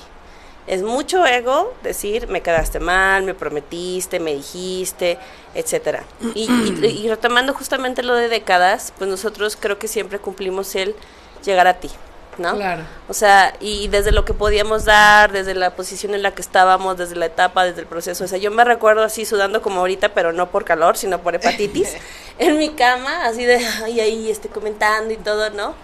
[0.66, 5.16] Es mucho ego decir, me quedaste mal, me prometiste, me dijiste,
[5.54, 6.04] etcétera.
[6.34, 10.94] Y, y- y retomando justamente lo de décadas, pues nosotros creo que siempre cumplimos el
[11.42, 11.90] llegar a ti,
[12.38, 12.54] ¿no?
[12.54, 12.84] Claro.
[13.08, 16.96] O sea, y desde lo que podíamos dar, desde la posición en la que estábamos,
[16.96, 18.24] desde la etapa, desde el proceso.
[18.24, 21.34] O sea, yo me recuerdo así sudando como ahorita, pero no por calor, sino por
[21.34, 21.96] hepatitis,
[22.38, 25.74] en mi cama, así de, ay, ahí, este, comentando y todo, ¿no?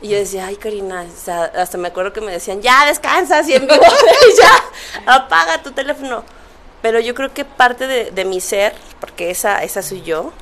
[0.00, 3.38] Y yo decía, ay, Karina, o sea, hasta me acuerdo que me decían, ya descansa,
[3.38, 3.82] así en vivo,
[4.40, 6.24] ya, apaga tu teléfono.
[6.82, 10.32] Pero yo creo que parte de, de mi ser, porque esa, esa soy yo,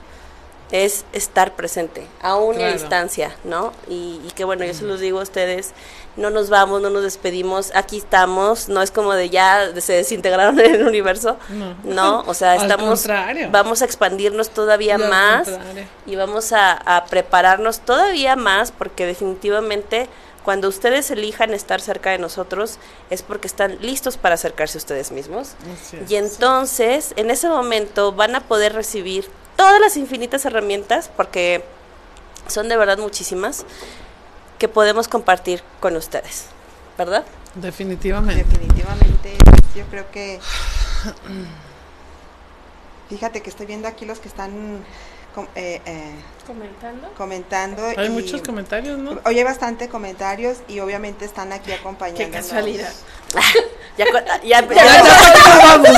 [0.73, 2.73] es estar presente, a Claro.
[2.73, 3.73] distancia, ¿no?
[3.89, 5.73] Y, y que bueno, yo se los digo a ustedes,
[6.17, 10.59] no nos vamos, no nos despedimos, aquí estamos, no es como de ya se desintegraron
[10.61, 11.75] en el universo, No.
[11.85, 13.07] no, o sea, estamos,
[13.51, 15.87] vamos a expandirnos todavía al más contrario.
[16.07, 20.09] y vamos a, a prepararnos todavía más porque definitivamente
[20.45, 22.79] cuando ustedes elijan estar cerca de nosotros
[23.11, 25.51] es porque están listos para acercarse a ustedes mismos.
[26.09, 29.29] Y entonces, en ese momento van a poder recibir
[29.61, 31.63] todas las infinitas herramientas, porque
[32.47, 33.67] son de verdad muchísimas,
[34.59, 36.47] que podemos compartir con ustedes,
[36.97, 37.27] ¿verdad?
[37.57, 38.43] Definitivamente.
[38.43, 39.37] Definitivamente,
[39.77, 40.41] yo creo que.
[43.11, 44.83] Fíjate que estoy viendo aquí los que están
[45.35, 46.15] com- eh, eh,
[46.47, 47.13] Comentando.
[47.19, 47.83] comentando.
[47.99, 49.19] Hay y muchos comentarios, ¿no?
[49.27, 52.47] Oye, bastante comentarios y obviamente están aquí Qué acompañándonos.
[52.47, 52.93] casualidad.
[53.99, 54.07] Ya,
[54.43, 55.89] ya, Ya, ya hasta que nos vamos.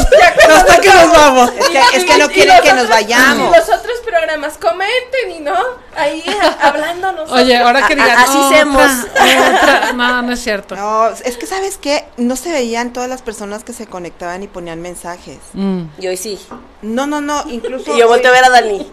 [0.49, 1.51] Hasta que nos vamos.
[1.57, 3.49] Es que, es que no quieren que nos vayamos.
[3.49, 5.57] Y los otros programas, comenten y no,
[5.97, 6.25] ahí
[6.61, 7.31] hablándonos.
[7.31, 9.93] Oye, ahora que digan, así otra.
[9.93, 10.75] No, no es cierto.
[10.75, 14.49] No, es que sabes qué, no se veían todas las personas que se conectaban y
[14.49, 15.39] ponían mensajes.
[15.53, 15.85] Mm.
[15.99, 16.39] Y hoy sí.
[16.83, 18.91] No, no, no, incluso Y yo volteo a ver a Dani.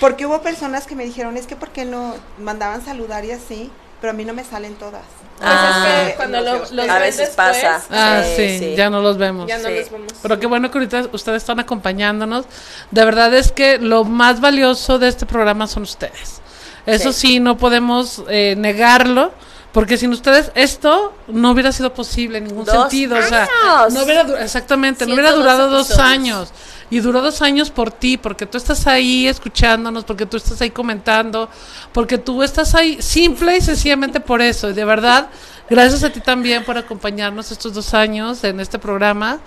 [0.00, 3.70] porque hubo personas que me dijeron, es que por qué no mandaban saludar y así,
[4.02, 5.00] pero a mí no me salen todas.
[5.38, 6.02] Pues Ah.
[6.02, 7.80] es que cuando lo- los A veces después, pasa.
[7.90, 8.74] Ah, Sí, sí, sí.
[8.76, 9.48] ya no los vemos.
[9.48, 9.74] Ya no Sí.
[9.76, 10.12] los vemos.
[10.20, 12.44] Pero qué bueno que ahorita ustedes están acompañándonos.
[12.90, 16.42] De verdad es que lo más valioso de este programa son ustedes.
[16.84, 19.32] Eso sí, no podemos eh, negarlo.
[19.72, 23.16] Porque sin ustedes esto no hubiera sido posible en ningún Dos sentido.
[23.16, 23.94] O sea, años.
[23.94, 26.52] no hubiera exactamente, no hubiera 102 durado dos años.
[26.92, 30.68] Y duró dos años por ti, porque tú estás ahí escuchándonos, porque tú estás ahí
[30.68, 31.48] comentando,
[31.90, 34.68] porque tú estás ahí simple y sencillamente por eso.
[34.68, 35.30] Y de verdad,
[35.70, 39.40] gracias a ti también por acompañarnos estos dos años en este programa.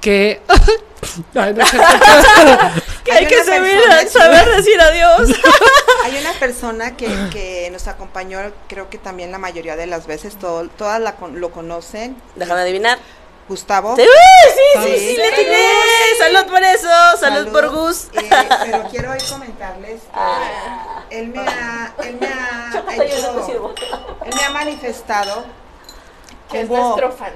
[0.00, 0.42] Que.
[1.36, 1.86] Ay, no es cierto.
[3.04, 5.30] Que hay que una saber, decir adiós.
[6.04, 10.36] Hay una persona que, que nos acompañó, creo que también la mayoría de las veces,
[10.36, 12.16] todo, todas la lo conocen.
[12.34, 12.98] Déjame adivinar.
[13.50, 13.96] Gustavo.
[13.96, 14.98] Sí, sí, sí, Sí.
[15.10, 15.64] sí, le atiné.
[16.18, 18.04] Salud por eso, salud, por Gus.
[18.12, 18.30] Eh,
[18.64, 20.00] pero quiero hoy comentarles
[21.10, 23.74] que él me ha, él me ha hecho,
[24.24, 25.44] él me ha manifestado
[26.50, 27.32] que es nuestro fan.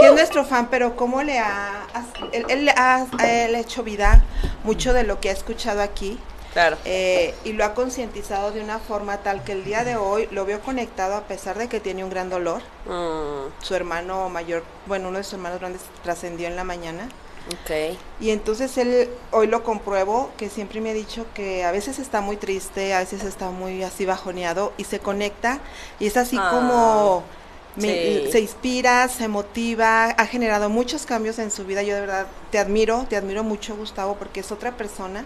[0.00, 1.86] que es nuestro fan, pero cómo le ha,
[2.32, 4.22] él, él le ha, a él ha hecho vida
[4.64, 6.18] mucho de lo que ha escuchado aquí
[6.52, 6.76] Claro.
[6.84, 10.44] eh, y lo ha concientizado de una forma tal que el día de hoy lo
[10.44, 12.62] veo conectado a pesar de que tiene un gran dolor.
[12.86, 17.08] Mm, Su hermano mayor, bueno, uno de sus hermanos grandes trascendió en la mañana.
[17.48, 17.96] ok.
[18.20, 22.20] Y entonces él, hoy lo compruebo, que siempre me ha dicho que a veces está
[22.20, 25.60] muy triste, a veces está muy así bajoneado y se conecta
[26.00, 27.22] y es así Ah, como
[27.76, 28.32] me- sí.
[28.32, 31.82] se inspira, se motiva, ha generado muchos cambios en su vida.
[31.82, 35.24] Yo de verdad te admiro, te admiro mucho Gustavo porque es otra persona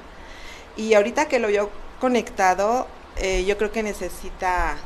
[0.77, 4.77] y ahorita que lo veo conectado, eh, yo creo que necesita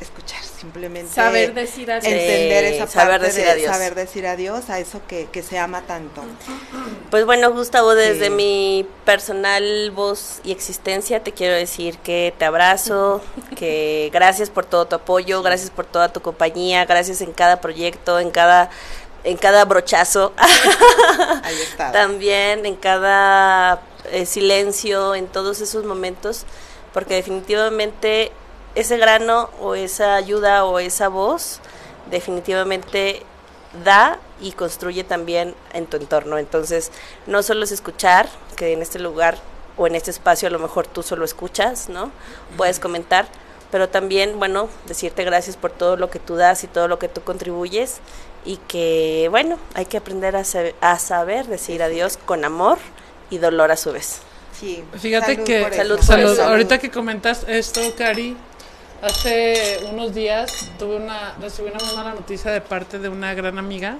[0.00, 2.06] escuchar simplemente Saber decir así.
[2.08, 3.72] entender Sí, esa saber parte decir de adiós.
[3.72, 6.22] saber decir adiós a eso que, que se ama tanto.
[7.10, 8.30] Pues bueno, Gustavo, desde Sí.
[8.30, 13.22] mi personal voz y existencia te quiero decir que te abrazo,
[13.56, 18.20] que gracias por todo tu apoyo, gracias por toda tu compañía, gracias en cada proyecto,
[18.20, 18.70] en cada
[19.28, 20.32] en cada brochazo,
[21.42, 21.92] Ahí está.
[21.92, 26.46] también en cada eh, silencio, en todos esos momentos,
[26.94, 28.32] porque definitivamente
[28.74, 31.60] ese grano o esa ayuda o esa voz
[32.10, 33.22] definitivamente
[33.84, 36.38] da y construye también en tu entorno.
[36.38, 36.90] Entonces,
[37.26, 39.36] no solo es escuchar, que en este lugar
[39.76, 42.10] o en este espacio a lo mejor tú solo escuchas, ¿no?
[42.56, 43.28] Puedes comentar,
[43.70, 47.08] pero también, bueno, decirte gracias por todo lo que tú das y todo lo que
[47.08, 48.00] tú contribuyes
[48.44, 52.78] y que, bueno, hay que aprender a, sa- a saber decir adiós con amor
[53.30, 54.20] y dolor a su vez.
[54.58, 55.74] Sí, Fíjate salud que.
[55.74, 56.38] Salud por salud.
[56.40, 58.36] ahorita que comentas esto, Cari,
[59.02, 63.58] hace unos días tuve una recibí una muy mala noticia de parte de una gran
[63.58, 63.98] amiga.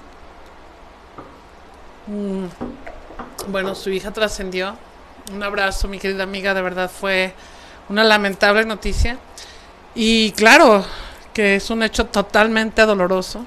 [2.07, 2.45] Mm,
[3.47, 4.75] Bueno, su hija trascendió.
[5.33, 7.33] Un abrazo, mi querida amiga, de verdad fue
[7.87, 9.17] una lamentable noticia.
[9.95, 10.83] Y claro,
[11.33, 13.45] que es un hecho totalmente doloroso.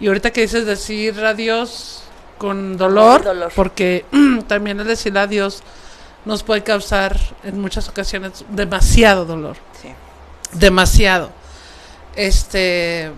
[0.00, 2.02] Y ahorita que dices decir adiós
[2.38, 3.52] con dolor, dolor.
[3.54, 4.04] porque
[4.48, 5.62] también el decir adiós
[6.24, 9.88] nos puede causar en muchas ocasiones demasiado dolor, Sí.
[10.52, 11.30] demasiado.
[12.16, 13.10] Este,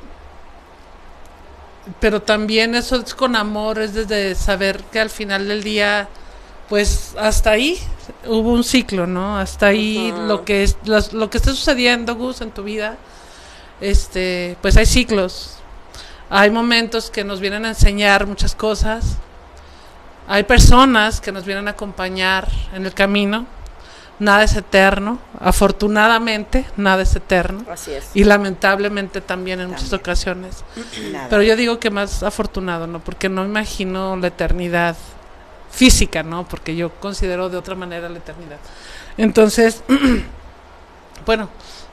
[2.01, 6.09] pero también eso es con amor, es desde saber que al final del día,
[6.69, 7.79] pues hasta ahí
[8.27, 9.39] hubo un ciclo, ¿no?
[9.39, 12.97] Hasta ahí lo que es, lo que esté sucediendo, Gus, en tu vida,
[13.81, 15.57] este, pues hay ciclos.
[16.35, 19.19] Hay momentos que nos vienen a enseñar muchas cosas.
[20.27, 23.45] Hay personas que nos vienen a acompañar en el camino.
[24.19, 25.19] Nada es eterno.
[25.39, 27.67] Afortunadamente, nada es eterno.
[27.71, 28.13] Así es.
[28.15, 30.65] Y lamentablemente también en muchas ocasiones.
[31.11, 31.27] Nada.
[31.29, 33.01] Pero yo digo que más afortunado, ¿no?
[33.01, 34.97] Porque no imagino la eternidad
[35.71, 36.49] física, ¿no?
[36.49, 38.57] Porque yo considero de otra manera la eternidad.
[39.19, 39.83] Entonces,
[41.27, 41.51] bueno,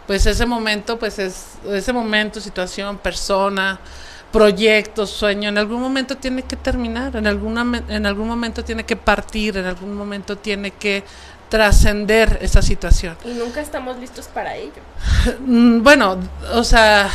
[0.08, 3.82] pues ese momento, pues es ese momento, situación, persona,
[4.32, 8.84] proyecto, sueño, en algún momento tiene que terminar, en alguna me- en algún momento tiene
[8.86, 11.04] que partir, en algún momento tiene que
[11.50, 13.18] trascender esa situación.
[13.26, 14.82] Y nunca estamos listos para ello.
[15.46, 16.18] Mm, Bueno,
[16.54, 17.10] o sea,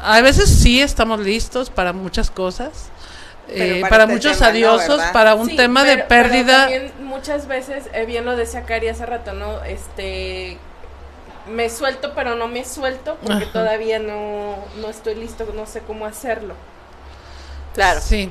[0.00, 2.90] a veces sí estamos listos para muchas cosas.
[3.46, 6.62] Pero eh, para para este muchos tema adiosos, para un Sí, tema de pero pérdida.
[6.62, 9.62] también muchas veces, eh, bien lo decía Cari hace rato, ¿no?
[9.64, 10.58] Este.
[11.48, 13.52] Me suelto, pero no me suelto porque Ajá.
[13.52, 16.54] todavía no, no estoy listo, no sé cómo hacerlo.
[17.74, 18.00] Claro.
[18.00, 18.30] Sí.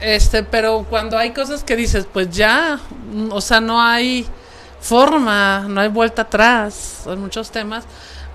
[0.00, 2.78] Este, pero cuando hay cosas que dices, pues ya,
[3.12, 4.26] mm, o sea, no hay
[4.80, 7.84] forma, no hay vuelta atrás en muchos temas,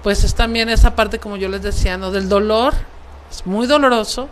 [0.01, 2.11] pues es también esa parte, como yo les decía, ¿no?
[2.11, 2.73] Del dolor,
[3.31, 4.27] es muy doloroso,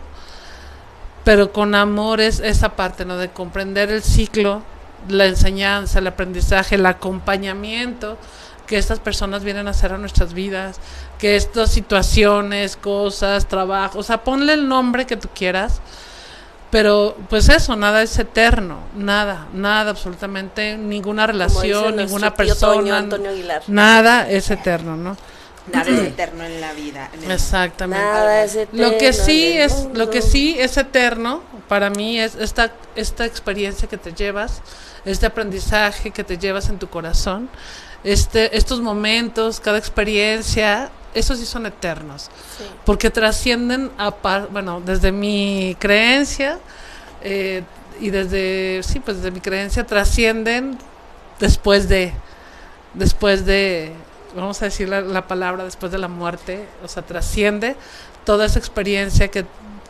[1.24, 3.16] pero con amor es esa parte, ¿no?
[3.16, 4.62] De comprender el ciclo,
[5.08, 8.18] la enseñanza, el aprendizaje, el acompañamiento
[8.66, 10.78] que estas personas vienen a hacer a nuestras vidas,
[11.18, 15.80] que estas situaciones, cosas, trabajo, o sea, ponle el nombre que tú quieras,
[16.70, 23.30] pero pues eso, nada es eterno, nada, nada, absolutamente, ninguna relación, ninguna Toño, persona, Antonio
[23.30, 23.62] Aguilar.
[23.68, 25.16] nada es eterno, ¿no?
[25.72, 27.08] Nada es eterno en la vida.
[27.12, 28.04] en el- Exactamente.
[28.04, 28.90] Nada es eterno.
[28.90, 33.86] Lo que sí es, lo que sí es eterno para mí es esta, esta experiencia
[33.88, 34.60] que te llevas,
[35.04, 37.48] este aprendizaje que te llevas en tu corazón,
[38.04, 42.64] este, estos momentos, cada experiencia, esos sí son eternos, Sí.
[42.84, 46.58] porque trascienden a par- bueno, desde mi creencia
[47.22, 47.62] eh,
[48.00, 50.78] y desde, sí, pues desde mi creencia trascienden
[51.38, 52.12] después de,
[52.94, 53.92] después de,
[54.34, 57.76] vamos a decir la, la palabra, después de la muerte, o sea, trasciende
[58.24, 59.44] toda esa experiencia que,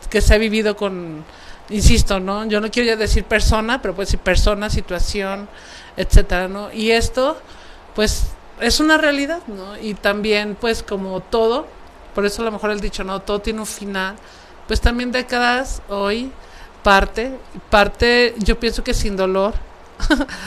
[0.09, 1.23] que se ha vivido con,
[1.69, 2.45] insisto, ¿no?
[2.45, 5.47] Yo no quiero ya decir persona, pero pues sí, persona, situación,
[5.95, 6.71] etcétera, ¿no?
[6.73, 7.37] Y esto,
[7.95, 8.23] pues,
[8.59, 9.77] es una realidad, ¿no?
[9.79, 11.67] Y también, pues, como todo,
[12.15, 13.19] por eso a lo mejor el dicho, ¿no?
[13.21, 14.15] Todo tiene un final,
[14.67, 16.31] pues también décadas hoy
[16.83, 17.31] parte,
[17.69, 19.53] parte, yo pienso que sin dolor,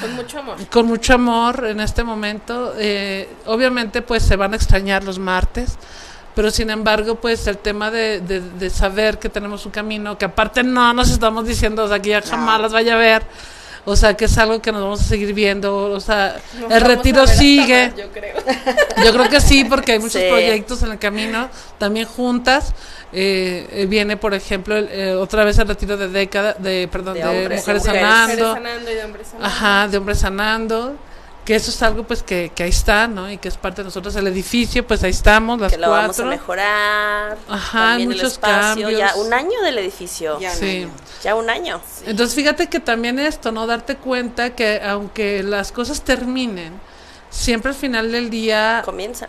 [0.00, 0.56] Con mucho amor.
[0.70, 2.74] con mucho amor en este momento.
[2.78, 5.76] eh, obviamente, pues se van a extrañar los martes,
[6.34, 10.26] pero sin embargo, pues el tema de, de- de saber que tenemos un camino, que
[10.26, 13.22] aparte no nos estamos diciendo, o sea, que ya jamás las vaya a ver,
[13.86, 16.80] o sea, que es algo que nos vamos a seguir viendo, o sea, Nos el
[16.82, 17.86] retiro sigue.
[17.88, 18.36] más, yo creo.
[19.04, 20.26] Yo creo que sí, porque hay muchos Sí.
[20.28, 22.74] proyectos en el camino, también juntas.
[23.12, 27.14] eh, eh, viene, por ejemplo, el, eh, otra vez el retiro de década, de perdón,
[27.14, 28.02] De de, hombres, mujeres mujeres.
[28.02, 28.48] sanando.
[28.48, 29.46] Mujeres sanando y de hombres sanando.
[29.46, 30.96] Ajá, de hombres sanando.
[31.46, 33.30] Que eso es algo pues que, que ahí está, ¿no?
[33.30, 34.14] Y que es parte de nosotros.
[34.16, 37.38] El edificio, pues ahí estamos, las que lo vamos a mejorar.
[37.48, 38.98] Ajá, el muchos espacio, cambios.
[38.98, 40.40] Ya un año del edificio.
[40.40, 40.88] Ya Ya, un Sí.
[41.24, 41.36] año.
[41.38, 41.80] un año.
[42.04, 43.66] Entonces fíjate que también esto, ¿no?
[43.68, 46.72] Darte cuenta que aunque las cosas terminen,
[47.30, 48.82] siempre al final del día...
[48.84, 49.28] Comienza.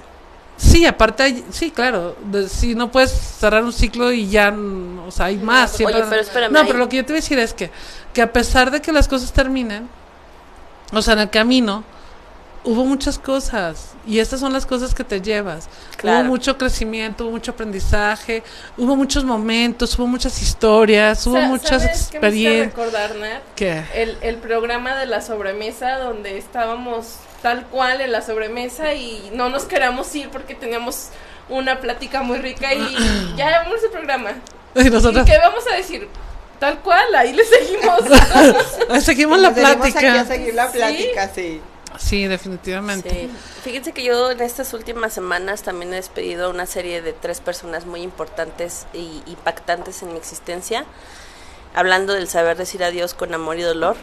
[0.57, 2.15] Sí, aparte, hay- sí, claro.
[2.31, 4.51] de- si no puedes cerrar un ciclo y ya,
[5.05, 5.73] o sea, hay más.
[5.73, 7.69] Siempre- pero espérame, No, hay- pero lo que yo te voy a decir es que,
[8.11, 9.87] que a pesar de que las cosas terminen,
[10.91, 11.83] o sea, en el camino,
[12.69, 13.93] hubo muchas cosas.
[14.05, 15.67] Y estas son las cosas que te llevas.
[15.97, 16.19] Claro.
[16.19, 18.43] Hubo mucho crecimiento, hubo mucho aprendizaje,
[18.77, 22.67] hubo muchos momentos, hubo muchas historias, hubo Sa- muchas ¿sabes qué me hiciste experiencias.
[22.67, 23.41] recordar, Nat?
[23.55, 23.83] ¿Qué?
[23.95, 29.49] El, el programa de la sobremesa donde estábamos tal cual en la sobremesa y no
[29.49, 31.09] nos queríamos ir porque teníamos
[31.49, 32.95] una plática muy rica y
[33.37, 34.31] ya vamos el programa.
[34.75, 36.07] Y nosotros ¿Y qué vamos a decir?
[36.59, 37.99] Tal cual, ahí le seguimos.
[39.03, 40.21] Seguimos la aquí plática.
[40.21, 40.77] a seguir la ¿Sí?
[40.77, 41.41] plática, sí.
[41.41, 41.61] Sí,
[42.27, 43.09] definitivamente.
[43.09, 43.29] Sí.
[43.63, 47.41] Fíjense que yo en estas últimas semanas también he despedido a una serie de tres
[47.41, 50.85] personas muy importantes y impactantes en mi existencia,
[51.73, 53.97] hablando del saber decir adiós con amor y dolor.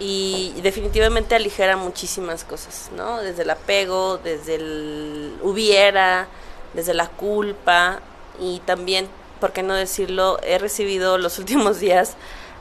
[0.00, 3.18] Y definitivamente aligera muchísimas cosas, ¿no?
[3.18, 6.28] Desde el apego, desde el hubiera,
[6.74, 8.00] desde la culpa
[8.40, 9.08] y también,
[9.40, 10.38] ¿por qué no decirlo?
[10.42, 12.14] He recibido los últimos días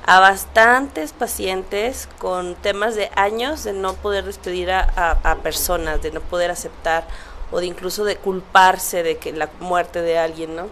[0.08, 6.02] a bastantes pacientes con temas de años de no poder despedir a, a- a personas,
[6.02, 7.06] de no poder aceptar
[7.52, 10.67] o de incluso de culparse de que la muerte de alguien, ¿no?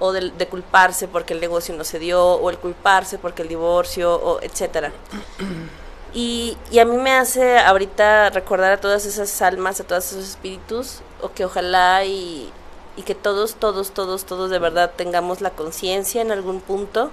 [0.00, 3.48] O de, de culparse porque el negocio no se dio, o el culparse porque el
[3.48, 4.92] divorcio, o etcétera.
[6.16, 10.24] Y, y a mí me hace ahorita recordar a todas esas almas, a todos esos
[10.28, 12.52] espíritus, o que ojalá y,
[12.96, 17.10] y que todos, todos, todos, todos de verdad tengamos la conciencia en algún punto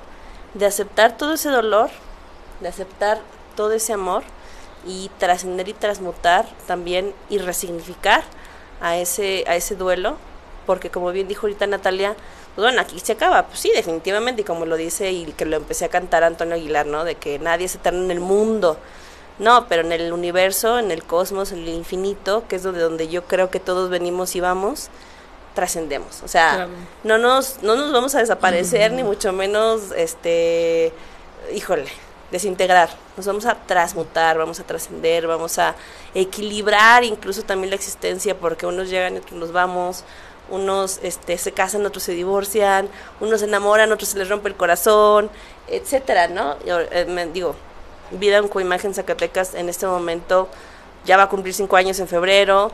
[0.54, 1.90] de aceptar todo ese dolor,
[2.60, 3.20] de aceptar
[3.56, 4.24] todo ese amor
[4.86, 8.24] y trascender y transmutar también y resignificar
[8.82, 10.18] a ese, a ese duelo,
[10.66, 12.16] porque como bien dijo ahorita Natalia,
[12.56, 15.58] pues bueno, aquí se acaba, pues sí, definitivamente, y como lo dice y que lo
[15.58, 17.06] empecé a cantar Antonio Aguilar, ¿no?
[17.06, 18.78] De que nadie es eterno en el mundo,
[19.40, 23.08] no, pero en el universo, en el cosmos, en el infinito, que es donde, donde
[23.08, 24.90] yo creo que todos venimos y vamos,
[25.54, 26.22] trascendemos.
[26.24, 26.70] O sea, Claro.
[27.04, 30.94] no nos, no nos vamos a desaparecer, ni mucho menos, este,
[31.54, 31.86] híjole,
[32.32, 32.90] desintegrar.
[33.18, 35.76] Nos vamos a transmutar, vamos a trascender, vamos a
[36.16, 40.04] equilibrar incluso también la existencia, porque unos llegan y otros nos vamos,
[40.50, 42.88] unos este, se casan, otros se divorcian,
[43.20, 45.30] unos se enamoran, otros se les rompe el corazón,
[45.68, 46.58] etcétera, ¿no?
[46.66, 47.56] Yo, eh, me- digo,
[48.12, 50.50] Vida en Coimagen Zacatecas en este momento
[51.06, 52.72] ya va a cumplir cinco años en febrero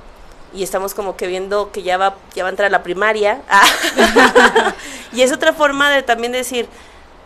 [0.58, 3.42] y estamos como que viendo que ya va, ya va a entrar a la primaria.
[3.50, 4.74] Ah.
[5.14, 6.68] y es otra forma de también decir,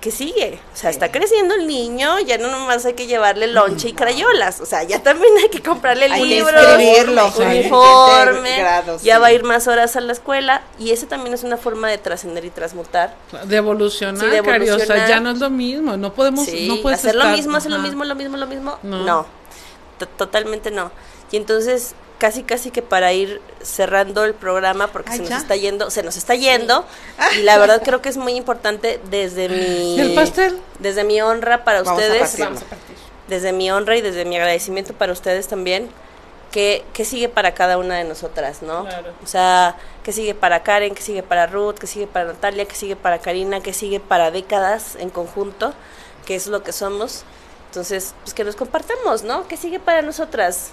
[0.01, 0.59] que sigue?
[0.73, 4.59] O sea, está creciendo el niño, ya no nomás hay que llevarle lonche y crayolas,
[4.59, 9.21] o sea, ya también hay que comprarle Hay libros, escribirlo, uniforme, grados, ya sí.
[9.21, 11.99] va a ir más horas a la escuela y eso también es una forma de
[11.99, 13.15] trascender y transmutar.
[13.45, 16.67] De evolucionar, Sí, de Cari, o sea, ya no es lo mismo, no podemos, Sí,
[16.67, 19.03] no puedes hacer lo mismo, hacer lo mismo, lo mismo, lo mismo, No.
[19.05, 19.25] no,
[19.99, 20.91] To- totalmente no.
[21.31, 25.37] Y entonces casi casi que para ir cerrando el programa porque Ay, se nos ya.
[25.37, 26.85] está yendo, se nos está yendo
[27.35, 30.59] y la verdad creo que es muy importante desde mi ¿Y el pastel?
[30.77, 32.45] desde mi honra para Vamos ustedes, partirlo.
[32.45, 32.95] Vamos a partir.
[33.27, 35.89] desde mi honra y desde mi agradecimiento para ustedes también,
[36.51, 38.83] que, que sigue para cada una de nosotras, ¿no?
[38.83, 39.13] Claro.
[39.23, 42.75] O sea, que sigue para Karen, que sigue para Ruth, que sigue para Natalia, que
[42.75, 45.73] sigue para Karina, que sigue para décadas en conjunto,
[46.27, 47.23] que es lo que somos.
[47.69, 49.47] Entonces, pues que nos compartamos, ¿no?
[49.47, 50.71] Que sigue para nosotras,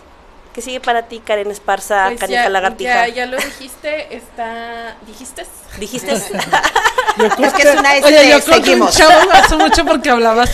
[0.59, 3.07] que sigue para ti, Karen Esparza, Pues Canica ya, Lagartija.
[3.07, 4.97] ya, ya lo dijiste, está...
[5.07, 5.47] ¿Dijiste?
[5.79, 6.11] ¿Dijiste?
[6.15, 10.11] Es que es una S Oye, de yo creo que un chavo hace mucho porque
[10.11, 10.51] hablabas.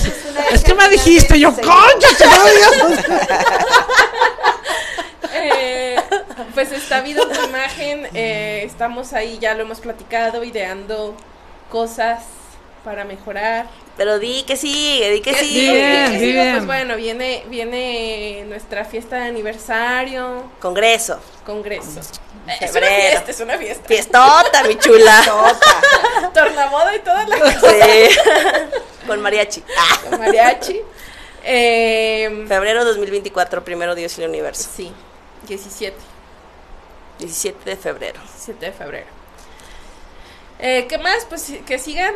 [0.53, 2.99] Es que me dijiste, yo, concha, te odio".
[5.33, 5.97] Eh,
[6.53, 11.17] pues está viendo tu imagen, eh, estamos ahí, ya lo hemos platicado, ideando
[11.71, 12.25] cosas
[12.85, 13.67] para mejorar.
[13.97, 15.61] Pero di que sigue, di que ¿Qué sigue.
[15.61, 15.73] sigue?
[15.73, 16.33] Bien, ¿Qué sigue?
[16.33, 16.53] bien.
[16.55, 21.19] Pues bueno, viene, viene nuestra fiesta de aniversario, Congreso.
[21.47, 22.01] congreso.
[22.01, 22.11] Es
[22.47, 22.87] una Febrero.
[23.11, 23.89] fiesta, es una fiesta.
[23.89, 25.23] Fiestota, mi chula.
[26.35, 27.61] Tornaboda y todas las cosas.
[27.63, 28.17] Sí.
[29.07, 29.63] Con mariachi.
[30.11, 30.81] Con mariachi.
[31.45, 34.69] Eh, Febrero 2024, primero Dios y el universo.
[34.75, 34.93] sí,
[35.47, 35.97] 17.
[37.19, 38.21] 17 de febrero.
[38.21, 39.07] 17 de febrero.
[40.67, 41.27] Eh, ¿Qué más?
[41.29, 42.15] Pues que sigan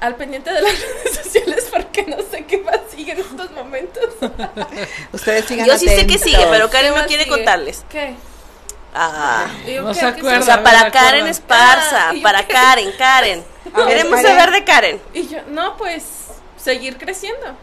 [0.00, 0.72] al pendiente de las
[1.04, 4.04] redes sociales porque no sé qué más sigue en estos momentos.
[5.12, 7.36] Ustedes sigan Yo sí sé que sigue, pero Karen ¿Qué no quiere sigue?
[7.36, 7.84] contarles.
[7.90, 8.14] ¿Qué?
[8.94, 9.48] Ah.
[9.82, 10.38] No se ¿Qué acuerda.
[10.38, 10.90] O sea, para.
[10.90, 12.54] Karen Esparza, Ah, ¿y para qué?
[12.54, 13.44] Karen, Karen.
[13.74, 14.38] A ver, Queremos Karen.
[14.38, 15.02] saber de Karen.
[15.12, 16.02] Y yo, no, pues
[16.56, 17.54] seguir creciendo.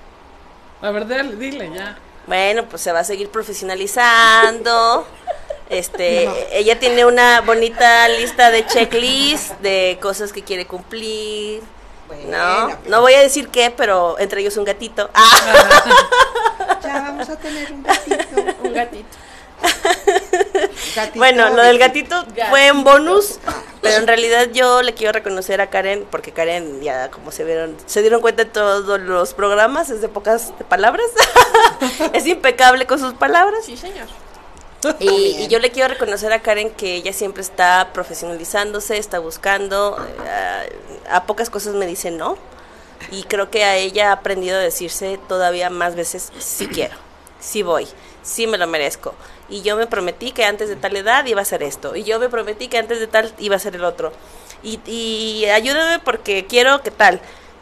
[0.83, 1.07] A ver,
[1.39, 1.97] dile ya.
[2.27, 5.07] Bueno, pues se va a seguir profesionalizando.
[5.69, 11.61] Este, ella tiene una bonita lista de checklist de cosas que quiere cumplir.
[12.27, 15.09] No, Bueno, no voy a decir qué, pero entre ellos un gatito.
[15.13, 15.83] Ah.
[16.83, 18.17] Ya vamos a tener un gatito.
[18.63, 19.17] Un gatito.
[20.95, 22.47] Gatito, Bueno, lo del gatito Gatito.
[22.49, 23.39] fue en bonus,
[23.81, 27.75] pero en realidad yo le quiero reconocer a Karen, porque Karen ya como se vieron,
[27.85, 31.07] se dieron cuenta en todos los programas, es de pocas palabras,
[32.13, 33.65] es impecable con sus palabras.
[33.65, 34.07] Sí, señor.
[34.99, 39.97] Y, y yo le quiero reconocer a Karen que ella siempre está profesionalizándose, está buscando,
[40.25, 40.75] eh,
[41.09, 42.37] a pocas cosas me dice no,
[43.11, 46.95] y creo que a ella ha aprendido a decirse todavía más veces sí quiero,
[47.39, 47.87] sí voy,
[48.23, 49.13] sí me lo merezco.
[49.49, 52.19] Y yo me prometí que antes de tal edad iba a hacer esto, y yo
[52.19, 54.11] me prometí que antes de tal iba a hacer el otro.
[54.63, 57.21] Y, y ayúdame porque quiero que tal,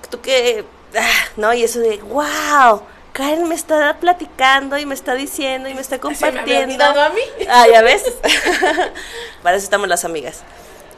[0.10, 0.66] tú que,
[0.98, 2.82] ah, no, y eso de, wow.
[3.16, 6.66] Karen me está platicando y me está diciendo y me está ¿Se me había compartiendo.
[6.74, 7.22] olvidado a mí?
[7.50, 8.04] Ah, ya ves.
[9.42, 10.42] Para eso estamos las amigas.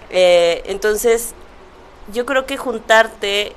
[0.09, 1.33] Eh, entonces,
[2.11, 3.53] yo creo que juntarte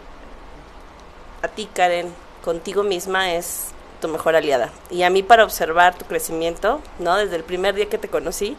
[1.40, 2.12] a ti, Karen,
[2.44, 3.68] contigo misma es
[4.02, 4.70] tu mejor aliada.
[4.90, 7.16] Y a mí para observar tu crecimiento, ¿no?
[7.16, 8.58] Desde el primer día que te conocí,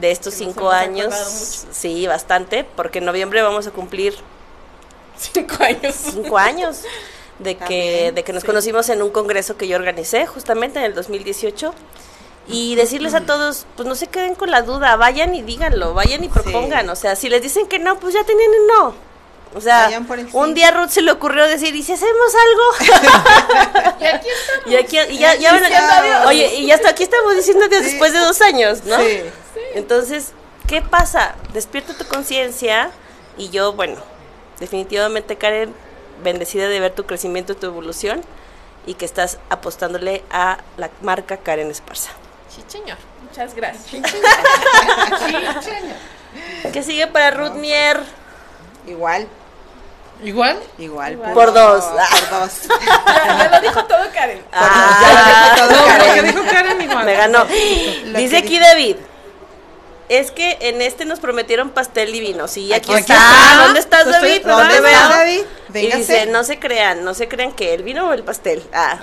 [0.00, 1.14] de estos Que cinco años,
[1.70, 4.14] sí, bastante, porque en noviembre vamos a cumplir
[5.16, 5.94] Cinco años.
[5.96, 6.82] cinco años
[7.38, 8.46] de que, de que nos sí.
[8.46, 11.72] conocimos en un congreso que yo organicé justamente en el 2018
[12.48, 16.24] y decirles a todos, pues no se queden con la duda, vayan y díganlo, vayan
[16.24, 19.08] y propongan, o sea, si les dicen que no, pues ya tienen un no.
[19.54, 22.98] O sea, el un día Ruth se le ocurrió decir, ¿y si hacemos algo?
[24.00, 24.70] Y aquí estamos.
[24.72, 27.90] y aquí, y ya, ya oye, y ya hasta aquí estamos diciendo adiós Sí.
[27.90, 28.96] después de dos años, ¿no?
[28.98, 29.22] Sí.
[29.74, 30.32] Entonces,
[30.66, 31.34] ¿qué pasa?
[31.52, 32.90] Despierta tu conciencia
[33.38, 33.96] y yo, bueno,
[34.60, 35.74] definitivamente Karen,
[36.22, 38.22] bendecida de ver tu crecimiento y tu evolución
[38.86, 42.10] y que estás apostándole a la marca Karen Esparza.
[42.48, 42.96] Sí, señor.
[43.22, 44.02] Muchas gracias.
[46.72, 48.00] ¿Qué sigue para Ruth Mier?
[48.86, 49.28] Igual,
[50.24, 50.58] ¿Igual?
[50.78, 51.16] igual.
[51.34, 51.84] Por dos.
[51.84, 52.52] Por dos.
[53.38, 54.42] ya, lo dijo todo Karen.
[54.52, 56.26] Ah, ya lo dijo todo No, lo que Karen.
[56.26, 57.04] dijo Karen igual.
[57.04, 57.44] me ganó.
[57.44, 58.64] Lo Dice aquí dijo.
[58.64, 58.96] David.
[60.08, 62.48] Es que en este nos prometieron pastel divino.
[62.48, 63.14] Sí, aquí, Aquí está.
[63.14, 63.62] está.
[63.64, 64.46] ¿Dónde estás, Pastel- David?
[64.46, 65.08] ¿Dónde te está, veo.
[65.18, 65.40] David?
[65.68, 65.98] Y Véngase.
[65.98, 68.62] dice, no se crean, no se crean que el vino o el pastel.
[68.72, 68.96] Ah.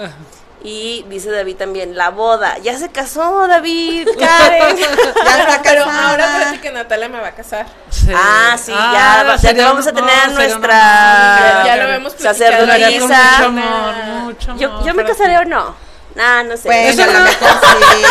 [0.63, 2.57] Y dice David también, la boda.
[2.57, 4.77] Ya se casó David, Karen.
[5.25, 7.67] Ya está Pero ahora parece que Natalia me va a casar.
[7.91, 8.07] Sí.
[8.15, 12.01] Ah, sí, Ah, ya, va- ya te vamos a tener a nuestra Ya, ya lo
[12.09, 13.07] con sacerdotisa.
[13.37, 13.93] mucho amor,
[14.23, 14.61] mucho amor.
[14.61, 15.84] Yo, yo me casaré o no.
[16.15, 16.69] Nah, no sé.
[16.69, 18.03] Bueno, a lo mejor sí.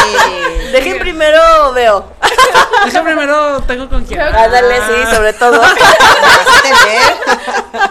[0.72, 2.04] Dejen primero veo.
[2.84, 4.20] Deja primero, tengo con quién.
[4.20, 5.58] Ah, dale, sí, sobre todo.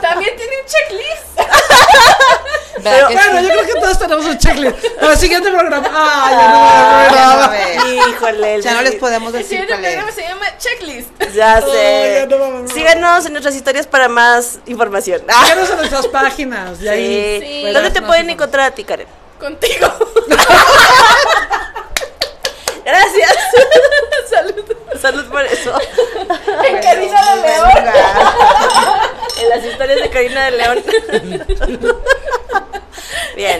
[0.02, 1.24] También tiene un checklist.
[2.84, 3.46] ¿Verdad que Bueno, sí?
[3.46, 4.78] yo creo que todos tenemos un checklist.
[5.00, 5.88] Para el siguiente programa.
[5.92, 7.78] Ah, ya Ah, no no ves.
[8.10, 8.62] Híjole.
[8.62, 9.92] Ya no les podemos El decir siguiente cuál es.
[9.94, 11.10] programa se llama checklist.
[11.34, 12.28] Ya sé.
[12.30, 12.68] no.
[12.68, 15.22] Síganos en nuestras historias para más información.
[15.30, 16.78] Ah, Síganos en nuestras páginas.
[16.78, 17.40] Sí.
[17.42, 17.64] Sí.
[17.74, 19.08] ¿Dónde te pueden encontrar a ti, Karen?
[19.44, 19.88] Contigo.
[22.86, 23.36] Gracias.
[24.30, 24.64] Salud.
[25.02, 25.78] Salud por eso.
[26.66, 27.70] En Karina de León.
[29.42, 30.84] En las historias de Karina de León.
[33.36, 33.60] Bien.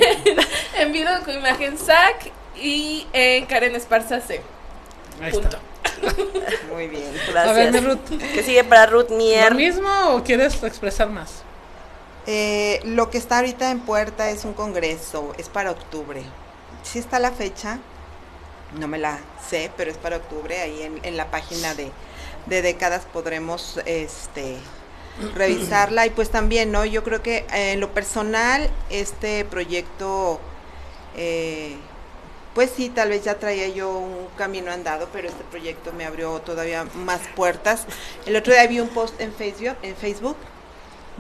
[0.78, 4.42] En video con imagen SAC y en Karen Esparza C.
[5.22, 5.50] Ahí Punto.
[5.58, 5.60] está.
[6.74, 7.14] Muy bien.
[7.36, 7.84] A ver, mi Gracias.
[7.84, 8.20] Ruth.
[8.34, 9.54] ¿Qué sigue para Ruth ¿Lo Mier?
[9.56, 11.44] mismo o quieres expresar más?
[12.26, 16.24] Eh, lo que está ahorita en puerta es un congreso, es para octubre.
[16.84, 17.80] Sí está la fecha,
[18.80, 19.20] no me la
[19.50, 20.60] sé, pero es para octubre.
[20.62, 21.92] Ahí en, en la página de,
[22.46, 24.56] de décadas podremos este,
[25.36, 26.06] revisarla.
[26.06, 26.86] Y pues también, ¿no?
[26.86, 30.40] Yo creo que eh, en lo personal, este proyecto,
[31.18, 31.76] eh,
[32.56, 36.40] pues sí, tal vez ya traía yo un camino andado, pero este proyecto me abrió
[36.40, 37.86] todavía más puertas.
[38.26, 40.38] El otro día vi un post en Facebook, en Facebook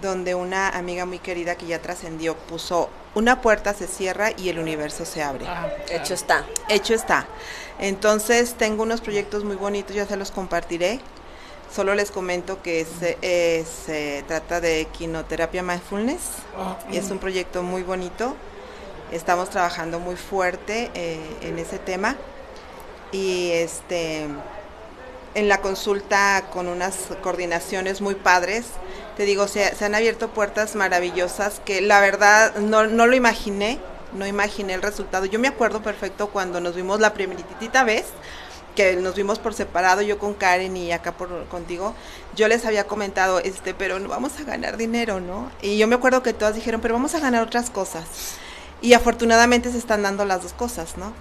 [0.02, 4.60] donde una amiga muy querida que ya trascendió puso una puerta se cierra y el
[4.60, 5.46] universo se abre.
[5.48, 6.46] Ah, Hecho está.
[6.68, 7.28] Hecho está.
[7.80, 11.00] Entonces tengo unos proyectos muy bonitos, ya se los compartiré.
[11.74, 16.22] Solo les comento que se, eh, se trata de quinoterapia mindfulness.
[16.58, 18.36] Ah, Y es un proyecto muy bonito.
[19.12, 22.16] Estamos trabajando muy fuerte eh, en ese tema.
[23.12, 24.28] Y este
[25.36, 28.66] en la consulta con unas coordinaciones muy padres.
[29.18, 33.80] Te digo, se, se han abierto puertas maravillosas que la verdad no, no lo imaginé,
[34.14, 35.26] no imaginé el resultado.
[35.26, 38.05] Yo me acuerdo perfecto cuando nos vimos la primeritita vez,
[38.76, 41.93] que nos vimos por separado, yo con Karen y acá por contigo,
[42.36, 45.51] yo les había comentado, este, pero no vamos a ganar dinero, ¿no?
[45.61, 48.05] Y yo me acuerdo que todas dijeron, pero vamos a ganar otras cosas.
[48.82, 51.14] Y afortunadamente se están dando las dos cosas, ¿no?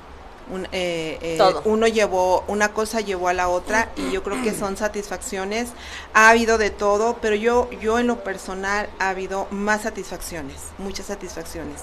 [0.50, 4.52] Un- eh, eh, uno llevó, una cosa llevó a la otra y yo creo que
[4.58, 5.68] son satisfacciones.
[6.14, 11.06] Ha habido de todo, pero yo, yo en lo personal ha habido más satisfacciones, muchas
[11.06, 11.80] satisfacciones.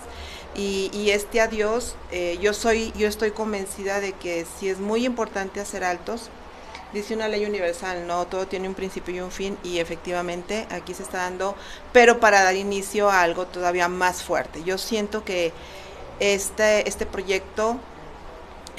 [0.56, 5.06] Y, y este adiós, eh, yo soy, yo estoy convencida de que si es muy
[5.06, 6.30] importante hacer altos,
[6.92, 10.94] dice una ley universal, no, todo tiene un principio y un fin, y efectivamente aquí
[10.96, 11.56] se está dando,
[11.94, 14.64] pero para dar inicio a algo todavía más fuerte.
[14.64, 15.54] Yo siento que
[16.20, 17.78] este, este proyecto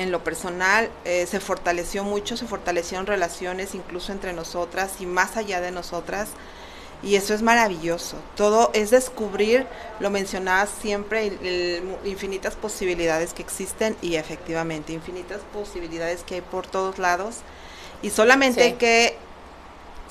[0.00, 5.36] en lo personal eh, se fortaleció mucho, se fortalecieron relaciones incluso entre nosotras y más
[5.36, 6.28] allá de nosotras.
[7.02, 8.16] Y eso es maravilloso.
[8.36, 9.66] Todo es descubrir,
[10.00, 16.40] lo mencionaba siempre, el- el- infinitas posibilidades que existen y efectivamente infinitas posibilidades que hay
[16.42, 17.36] por todos lados.
[18.02, 18.66] Y solamente Sí.
[18.66, 19.16] hay que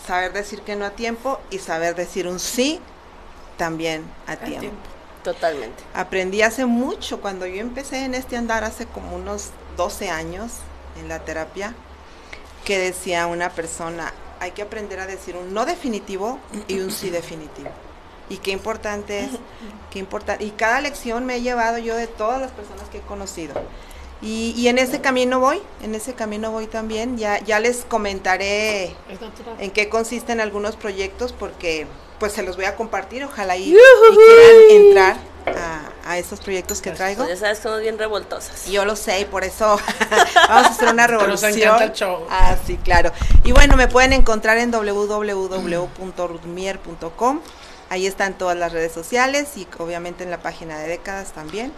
[0.08, 2.80] saber decir que no a tiempo y saber decir un sí
[3.58, 4.60] también a tiempo.
[4.62, 4.82] tiempo.
[5.24, 5.84] Totalmente.
[5.94, 9.50] Aprendí hace mucho, cuando yo empecé en este andar hace como unos
[9.80, 10.52] 12 años
[11.00, 11.74] en la terapia,
[12.66, 17.10] que decía una persona, hay que aprender a decir un no definitivo y un sí
[17.10, 17.70] definitivo.
[18.28, 19.30] Y qué importante es,
[19.90, 20.44] qué importante.
[20.44, 23.54] Y cada lección me he llevado yo de todas las personas que he conocido.
[24.22, 27.18] Y, y en ese camino voy, en ese camino voy también.
[27.18, 28.98] Ya, ya les comentaré
[29.60, 31.88] en qué consisten algunos proyectos porque
[32.20, 36.82] pues se los voy a compartir, ojalá y, y quieran entrar a, a estos proyectos
[36.82, 37.24] que traigo.
[37.26, 38.66] Pues ya sabes, somos bien revoltosas.
[38.68, 39.80] Yo lo sé y por eso
[40.50, 41.54] vamos a hacer una nos revolución.
[41.54, 42.26] encanta el show.
[42.30, 43.12] Ah, sí, claro.
[43.44, 47.42] Y bueno, me pueden encontrar en www.rudmier.com.
[47.90, 51.74] Ahí están todas las redes sociales y obviamente en la página de décadas también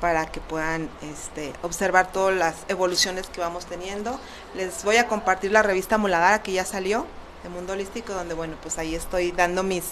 [0.00, 4.18] para que puedan este, observar todas las evoluciones que vamos teniendo.
[4.56, 7.06] Les voy a compartir la revista Muladara que ya salió
[7.44, 9.84] de Mundo Holístico, donde bueno, pues ahí estoy dando mis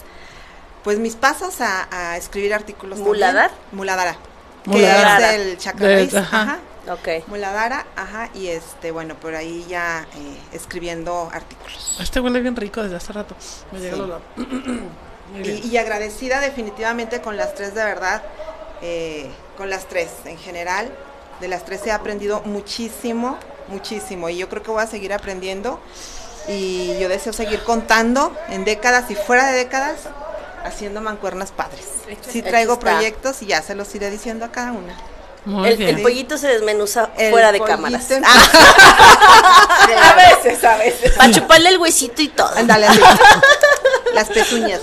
[0.84, 2.98] pues mis pasos a, a escribir artículos.
[2.98, 3.14] también.
[3.16, 3.50] ¿Muladar?
[3.72, 4.16] Muladara.
[4.64, 5.18] Muladara.
[5.18, 6.42] Que es el raíz, ajá.
[6.42, 6.58] ajá.
[6.88, 7.26] Ok.
[7.28, 11.98] Muladara, ajá, y este, bueno, por ahí ya eh, escribiendo artículos.
[12.00, 13.34] Este huele bien rico desde hace rato.
[13.72, 13.96] Me llega
[14.36, 14.42] Sí.
[15.34, 15.60] bien.
[15.62, 18.22] Y, y agradecida definitivamente con las tres de verdad,
[18.82, 20.90] eh, con las tres en general.
[21.40, 24.28] De las tres he aprendido muchísimo, muchísimo.
[24.28, 25.80] Y yo creo que voy a seguir aprendiendo.
[26.48, 30.08] Y yo deseo seguir contando en décadas y fuera de décadas,
[30.64, 31.86] haciendo mancuernas padres.
[32.28, 32.92] Sí traigo está.
[32.92, 34.96] proyectos y ya se los iré diciendo a cada una.
[35.46, 35.96] Muy El, bien.
[35.96, 38.10] el pollito se desmenuza El fuera de cámaras.
[38.10, 41.12] en- A veces, a veces.
[41.12, 42.50] Para chuparle el huesito y todo.
[42.56, 43.00] Ándale, así.
[44.14, 44.80] las pezuñas.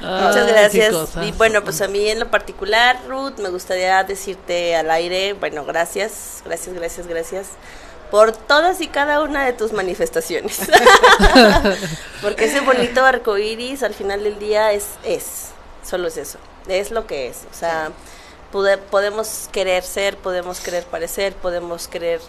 [0.00, 0.94] Muchas gracias.
[1.22, 5.64] Y bueno, pues a mí en lo particular, Ruth, me gustaría decirte al aire, bueno,
[5.64, 7.46] gracias, gracias, gracias, gracias
[8.10, 10.60] por todas y cada una de tus manifestaciones.
[12.22, 15.48] Porque ese bonito arco iris al final del día es, es,
[15.88, 16.38] solo es eso,
[16.68, 17.42] es lo que es.
[17.50, 17.90] O sea,
[18.52, 22.20] pude- podemos querer ser, podemos querer parecer, podemos querer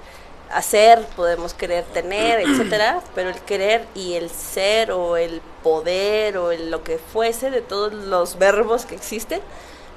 [0.51, 6.51] hacer, podemos querer tener, etcétera, pero el querer y el ser o el poder o
[6.51, 9.41] el lo que fuese de todos los verbos que existen,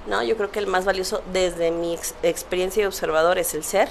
[0.07, 3.63] no, yo creo que el más valioso desde mi ex- experiencia de observador es el
[3.63, 3.89] ser.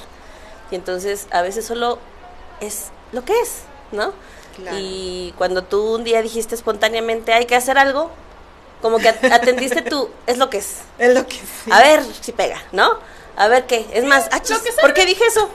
[0.72, 2.00] Y entonces a veces solo
[2.62, 3.62] es lo que es,
[3.92, 4.14] ¿no?
[4.56, 4.78] Claro.
[4.80, 8.10] Y cuando tú un día dijiste espontáneamente hay que hacer algo,
[8.82, 10.78] como que at- atendiste tú, es lo que es.
[10.98, 11.72] Es lo que sí.
[11.72, 12.98] A ver si pega, ¿no?
[13.38, 13.86] A ver qué.
[13.94, 15.50] Es más, ah, chis, ¿por qué dije eso?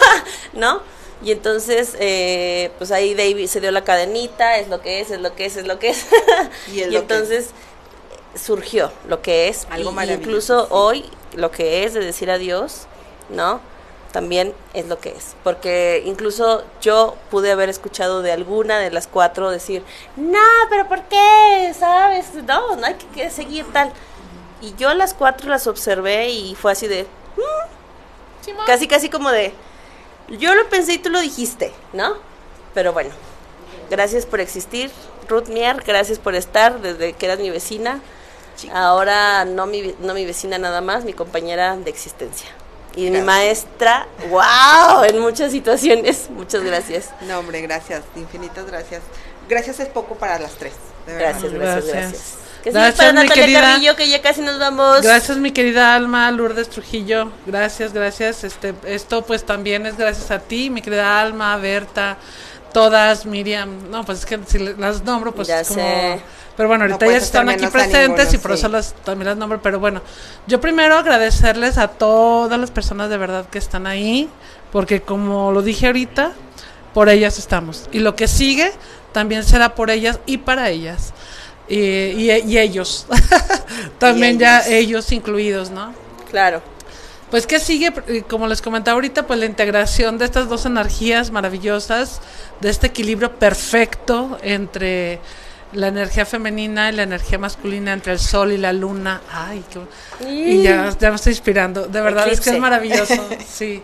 [0.52, 0.80] ¿No?
[1.22, 5.20] Y entonces, eh, pues ahí David se dio la cadenita, es lo que es, es
[5.20, 6.06] lo que es, es lo que es.
[6.72, 7.50] Y es entonces
[8.34, 9.66] surgió lo que es.
[9.70, 10.68] Algo y- y maravilloso, incluso sí.
[10.70, 12.86] hoy, lo que es de decir adiós,
[13.28, 13.60] ¿no?
[14.12, 15.36] También es lo que es.
[15.44, 19.84] Porque incluso yo pude haber escuchado de alguna de las cuatro decir,
[20.16, 20.38] no,
[20.68, 21.72] pero ¿por qué?
[21.78, 22.34] ¿Sabes?
[22.46, 23.92] No, no hay que, que seguir tal.
[24.60, 27.06] Y yo las cuatro las observé y fue así de,
[28.42, 28.66] Simón.
[28.66, 29.54] casi, casi como de,
[30.28, 32.14] yo lo pensé y tú lo dijiste, ¿no?
[32.74, 33.10] Pero bueno,
[33.88, 34.90] gracias por existir,
[35.28, 38.00] Ruth Mier, gracias por estar desde que eras mi vecina.
[38.74, 42.50] Ahora no mi, no mi vecina nada más, mi compañera de existencia.
[42.96, 46.28] Y mi maestra, wow, en muchas situaciones.
[46.30, 47.10] Muchas gracias.
[47.22, 49.02] No, hombre, gracias, infinitas gracias.
[49.48, 50.72] Gracias es poco para las tres,
[51.06, 51.30] de verdad.
[51.30, 52.12] Gracias, gracias, Gracias.
[52.12, 52.36] gracias.
[52.62, 53.60] Que Gracias, para Natalia querida.
[53.62, 55.00] Carrillo, que ya casi nos vamos.
[55.00, 58.44] Gracias mi querida Alma, Lourdes Trujillo, gracias, gracias.
[58.44, 62.18] Este, esto pues también es gracias a ti, mi querida Alma, Berta,
[62.72, 63.90] todas, Miriam.
[63.90, 65.80] No, pues es que si las nombro pues Ya como...
[65.80, 66.20] sé.
[66.56, 69.36] Pero bueno, No ahorita puedes ya están aquí presentes y por eso las, también las
[69.36, 69.62] nombro.
[69.62, 70.02] Pero bueno,
[70.46, 74.28] yo primero agradecerles a todas las personas de verdad que están ahí,
[74.72, 76.32] porque como lo dije ahorita,
[76.92, 77.88] por ellas estamos.
[77.92, 78.72] Y lo que sigue
[79.12, 81.12] también será por ellas y para ellas.
[81.68, 83.06] Y, y- y ellos.
[83.98, 85.94] también ya ellos incluidos, ¿no?
[86.30, 86.60] Claro.
[87.30, 87.92] Pues que sigue,
[88.28, 92.20] como les comentaba ahorita, pues la integración de estas dos energías maravillosas,
[92.60, 95.20] de este equilibrio perfecto entre
[95.72, 99.20] la energía femenina y la energía masculina, entre el sol y la luna.
[99.32, 100.28] Ay, qué...
[100.28, 101.86] Y ya, ya me estoy inspirando.
[101.86, 103.14] De verdad es que es maravilloso,
[103.48, 103.80] sí.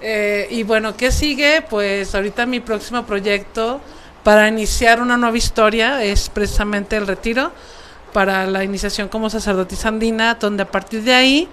[0.00, 1.62] Eh, y bueno, ¿qué sigue?
[1.62, 3.80] Pues ahorita mi próximo proyecto
[4.22, 7.52] para iniciar una nueva historia es precisamente el retiro
[8.12, 11.48] para la iniciación como sacerdotisa andina, donde a partir de ahí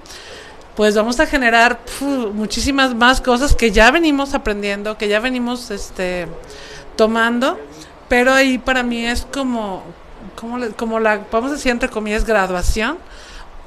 [0.76, 1.80] pues vamos a generar
[2.34, 6.28] muchísimas más cosas que ya venimos aprendiendo, que ya venimos este
[6.96, 7.60] tomando,
[8.10, 9.84] pero ahí para mí es como
[10.36, 12.98] como, como la vamos a decir entre comillas graduación.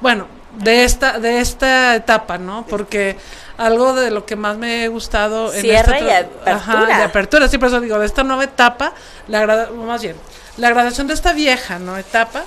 [0.01, 0.27] Bueno,
[0.59, 2.67] de esta de esta etapa, ¿no?
[2.69, 3.17] Porque
[3.57, 6.03] algo de lo que más me ha gustado en esta y
[6.51, 6.97] apertura.
[6.99, 8.93] de apertura, sí, por eso digo, de esta nueva etapa,
[9.29, 10.17] la grada- más bien,
[10.57, 11.97] la graduación de esta vieja, ¿no?
[11.97, 12.45] Etapa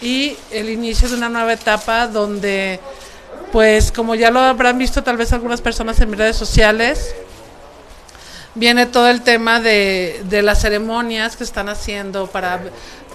[0.00, 2.80] y el inicio de una nueva etapa donde
[3.52, 7.14] pues como ya lo habrán visto tal vez algunas personas en redes sociales,
[8.54, 12.60] viene todo el tema de, de las ceremonias que están haciendo para,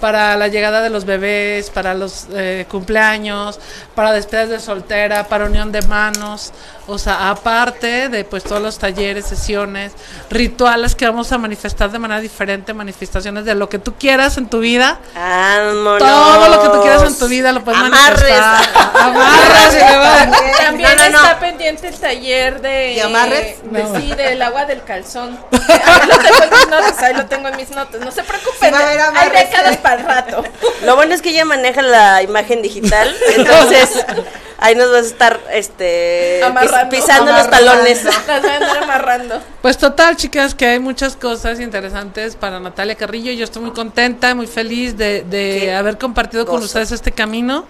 [0.02, 3.60] para la llegada de los bebés, para los eh, cumpleaños,
[3.96, 6.52] para despedidas de soltera, para unión de manos,
[6.92, 9.92] o sea, aparte de pues todos los talleres, sesiones,
[10.30, 14.48] rituales que vamos a manifestar de manera diferente, manifestaciones de lo que tú quieras en
[14.48, 15.00] tu vida.
[15.16, 16.00] Vámonos.
[16.00, 18.22] Todo lo que tú quieras en tu vida lo puedes Amarres.
[18.30, 18.66] manifestar.
[19.02, 20.32] Amarres, y me va.
[20.58, 21.18] También No, no, no.
[21.24, 22.70] está pendiente el taller de.
[22.96, 23.58] ¿De amarres?
[23.64, 25.38] de- sí, del agua del calzón.
[25.52, 28.02] Ahí lo tengo en mis notas, ahí lo tengo en mis notas.
[28.02, 30.44] No se preocupen, Sí va a haber hay décadas para el rato.
[30.86, 33.90] Lo bueno es que ella maneja la imagen digital, entonces
[34.62, 36.90] ahí nos vas a estar este Amarrando.
[36.90, 37.72] pisando los Amarrando.
[37.72, 38.04] talones.
[38.28, 39.42] Las voy a andar amarrando.
[39.62, 43.32] Pues total, chicas, que hay muchas cosas interesantes para Natalia Carrillo.
[43.34, 47.66] Yo estoy muy contenta, muy feliz de, de haber compartido con ustedes este camino,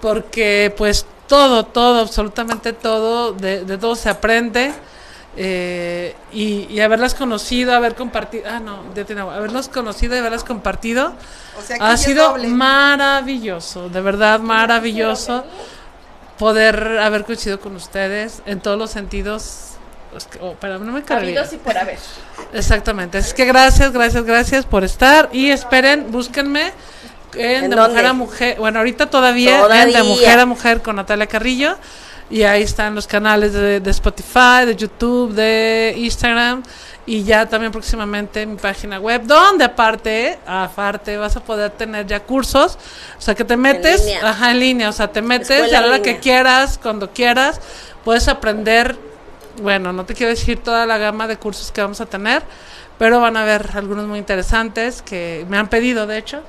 [0.00, 4.72] porque pues todo, todo, absolutamente todo, de, de todo se aprende.
[5.36, 10.18] eh, y, y haberlas conocido, haber compartido, ah no, ya tiene agua, haberlos conocido y
[10.18, 11.12] haberlas compartido
[11.58, 12.46] O sea, ha sido doble.
[12.48, 15.44] maravilloso, de verdad maravilloso
[16.38, 19.70] poder haber coincidido con ustedes en todos los sentidos.
[20.16, 21.02] Es que, oh, no me.
[21.08, 21.98] Habidos y por haber.
[22.52, 23.18] Exactamente.
[23.18, 25.28] Es que gracias, gracias, gracias por estar.
[25.32, 26.72] Y esperen, búsquenme
[27.34, 27.88] en, ¿En De dónde?
[27.90, 28.58] Mujer a Mujer.
[28.58, 29.98] Bueno, ahorita todavía, en Todavía.
[29.98, 31.76] De Mujer a Mujer con Natalia Carrillo.
[32.30, 36.62] Y ahí están los canales de, de Spotify, de YouTube, de Instagram.
[37.06, 42.20] Y ya también próximamente mi página web, donde aparte, aparte vas a poder tener ya
[42.20, 42.78] cursos,
[43.18, 44.30] o sea que te metes, línea.
[44.30, 47.60] ajá, en línea, o sea, te metes a la hora que quieras, cuando quieras,
[48.04, 48.96] puedes aprender,
[49.60, 52.42] bueno, no te quiero decir toda la gama de cursos que vamos a tener,
[52.98, 56.42] pero van a haber algunos muy interesantes que me han pedido, de hecho.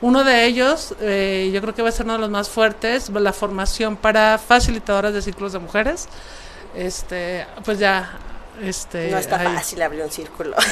[0.00, 3.10] Uno de ellos, eh, yo creo que va a ser uno de los más fuertes,
[3.10, 6.08] la formación para facilitadoras de ciclos de mujeres.
[6.74, 8.10] Este, pues ya,
[8.60, 10.56] este, No está fácil abrir un círculo.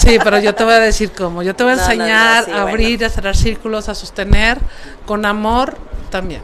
[0.00, 1.42] Sí, pero yo te voy a decir cómo.
[1.42, 3.94] Yo te voy a No, no, no, enseñar sí, a abrir, a cerrar círculos, a
[3.94, 4.58] sostener
[5.04, 5.76] con amor
[6.10, 6.40] también.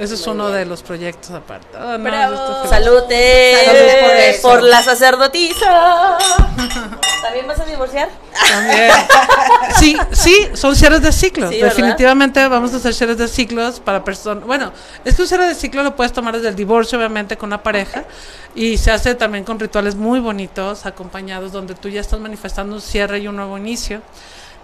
[0.00, 1.78] Ese es uno de los proyectos aparte.
[1.78, 2.34] No, Bravo.
[2.34, 6.16] esto es- Salute por la sacerdotisa.
[7.22, 8.08] ¿También vas a divorciar?
[8.50, 8.90] También.
[9.78, 11.50] Sí, sí, son cierres de ciclos.
[11.50, 11.76] Sí, ¿verdad?
[11.76, 14.44] Definitivamente vamos a hacer cierres de ciclos para personas.
[14.44, 14.72] Bueno,
[15.04, 17.62] es que un cierre de ciclo lo puedes tomar desde el divorcio, obviamente, con una
[17.62, 18.04] pareja.
[18.54, 22.80] Y se hace también con rituales muy bonitos, acompañados, donde tú ya estás manifestando un
[22.80, 24.00] cierre y un nuevo inicio.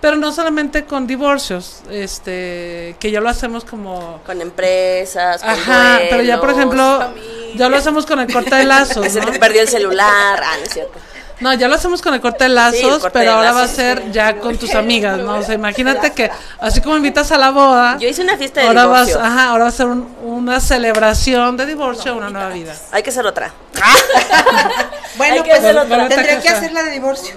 [0.07, 5.99] Pero no solamente con divorcios, este, que ya lo hacemos como Con empresas, con Ajá,
[6.09, 7.57] pero ya por ejemplo, familia.
[7.57, 9.33] ya lo hacemos con el corte de lazos, Se ¿no?
[9.33, 10.41] te perdió el celular.
[10.45, 10.93] Ah, no es cierto.
[11.41, 13.63] No, ya lo hacemos con el corte de Sí, lazos, corte pero de ahora va
[13.65, 14.05] a ser sí.
[14.13, 15.39] ya con tus amigas, ¿no?
[15.39, 16.31] O sea, imagínate que
[16.61, 19.29] así como invitas a la boda, Yo hice una fiesta de ahora vas, divorcio.
[19.29, 22.77] ajá, ahora va a ser un- una celebración de divorcio, una nueva vida.
[22.93, 23.53] Hay que hacer otra.
[25.17, 26.09] Bueno, Hay que pues hacer otra.
[26.09, 27.35] tendría que hacer la de divorcio.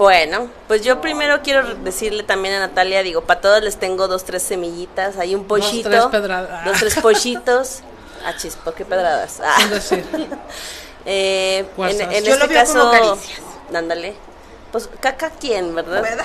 [0.00, 4.24] Bueno, pues yo primero quiero decirle también a Natalia, digo, para todos les tengo dos,
[4.24, 5.90] tres semillitas, hay un pollito.
[5.90, 6.64] tres pedradas.
[6.64, 7.80] Dos, tres pollitos.
[8.24, 9.42] Ah, chispo, qué pedradas.
[9.44, 9.66] Ah.
[9.68, 10.04] Decir,
[11.04, 13.40] Eh, en, en Yo este lo veo como caso, caricias.
[13.74, 14.14] ándale.
[14.72, 16.00] Pues caca quién, ¿verdad?
[16.02, 16.24] ¿Verdad?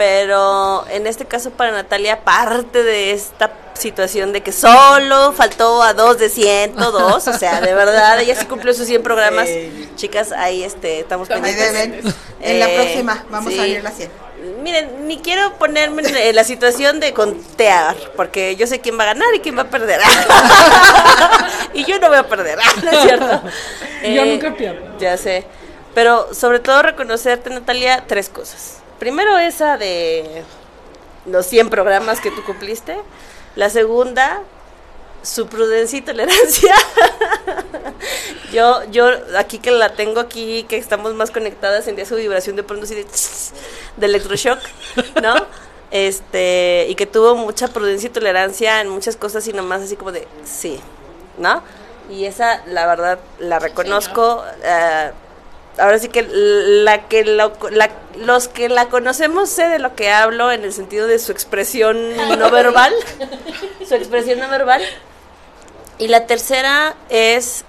[0.00, 5.92] Pero en este caso para Natalia, parte de esta situación de que solo faltó a
[5.92, 9.46] dos de 102, o sea, de verdad, ella sí cumplió sus 100 programas.
[9.46, 9.90] Sí.
[9.96, 11.72] Chicas, ahí este, estamos Ahí pendientes.
[12.02, 12.14] deben.
[12.40, 13.60] En la Eh, próxima vamos sí.
[13.60, 14.10] a ir la 100.
[14.62, 19.02] Miren, ni quiero ponerme en en la situación de contear, porque yo sé quién va
[19.02, 20.00] a ganar y quién va a perder.
[21.74, 23.42] y yo no voy a perder, ¿no es cierto?
[24.02, 24.96] Yo Eh, nunca pierdo.
[24.98, 25.44] Ya sé.
[25.94, 28.79] Pero sobre todo reconocerte, Natalia, tres cosas.
[29.00, 30.44] Primero esa de
[31.24, 32.98] los 100 programas que tú cumpliste.
[33.56, 34.42] La segunda,
[35.22, 36.74] su prudencia y tolerancia.
[38.52, 42.62] yo, yo aquí que la tengo aquí, que estamos más conectadas, sentía su vibración de
[42.62, 43.06] pronto así de,
[43.96, 44.60] de electroshock,
[45.22, 45.34] ¿no?
[45.90, 50.12] Este, y que tuvo mucha prudencia y tolerancia en muchas cosas y nomás así como
[50.12, 50.78] de, sí,
[51.38, 51.62] ¿no?
[52.10, 54.44] Y esa, la verdad, la reconozco.
[54.62, 55.10] eh,
[55.80, 60.10] ahora sí que la que lo- la- los que la conocemos sé de lo que
[60.10, 61.96] hablo en el sentido de su expresión
[62.38, 62.92] no verbal,
[63.86, 64.82] su expresión no verbal.
[65.98, 67.64] Y la tercera es,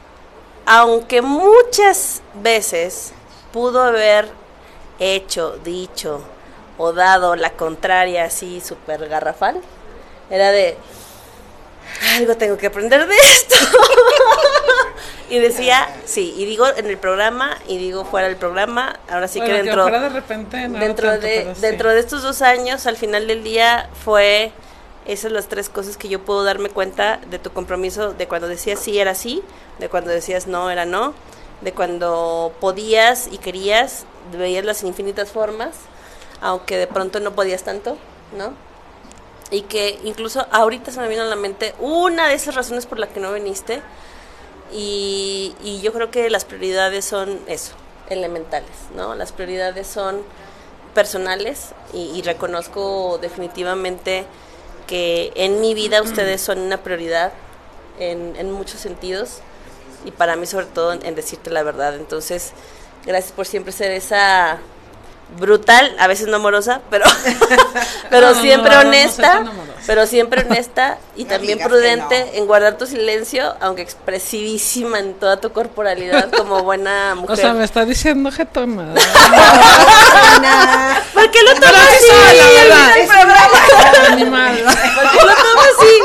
[0.65, 3.13] aunque muchas veces
[3.51, 4.29] pudo haber
[4.99, 6.21] hecho, dicho
[6.77, 9.61] o dado la contraria así súper garrafal,
[10.29, 10.77] era de,
[12.15, 13.55] algo tengo que aprender de esto.
[15.29, 19.39] y decía, sí, y digo en el programa y digo fuera del programa, ahora sí
[19.39, 21.61] Bueno, que dentro fuera de repente, no dentro tanto, de sí.
[21.61, 24.51] dentro de estos dos años, al final del día fue
[25.05, 28.79] esas las tres cosas que yo puedo darme cuenta de tu compromiso, de cuando decías
[28.79, 29.41] sí era sí,
[29.79, 31.13] de cuando decías no era no,
[31.61, 34.05] de cuando podías y querías,
[34.37, 35.75] veías las infinitas formas,
[36.41, 37.97] aunque de pronto no podías tanto,
[38.37, 38.53] ¿no?
[39.49, 42.99] Y que incluso ahorita se me vino a la mente una de esas razones por
[42.99, 43.81] la que no viniste.
[44.73, 47.73] Y, y yo creo que las prioridades son eso,
[48.09, 49.15] elementales, ¿no?
[49.15, 50.21] Las prioridades son
[50.93, 54.25] personales y, y reconozco definitivamente
[54.87, 57.33] que en mi vida ustedes son una prioridad
[57.99, 59.39] en, en muchos sentidos
[60.05, 61.95] y para mí sobre todo en, en decirte la verdad.
[61.95, 62.53] Entonces,
[63.05, 64.59] gracias por siempre ser esa
[65.39, 67.05] brutal, a veces no amorosa, pero
[68.09, 69.43] pero No, siempre no, no soy honesta,
[69.87, 75.51] pero siempre honesta y también prudente en guardar tu silencio, aunque expresivísima en toda tu
[75.51, 77.31] corporalidad como buena mujer.
[77.31, 78.93] O sea, me está diciendo jetona.
[81.13, 82.07] ¿Por qué lo tomas sí así?
[82.07, 82.97] soy, la verdad.
[82.97, 83.59] El programa.
[84.11, 84.63] Animal.
[84.63, 85.95] ¿Por qué lo tomas así?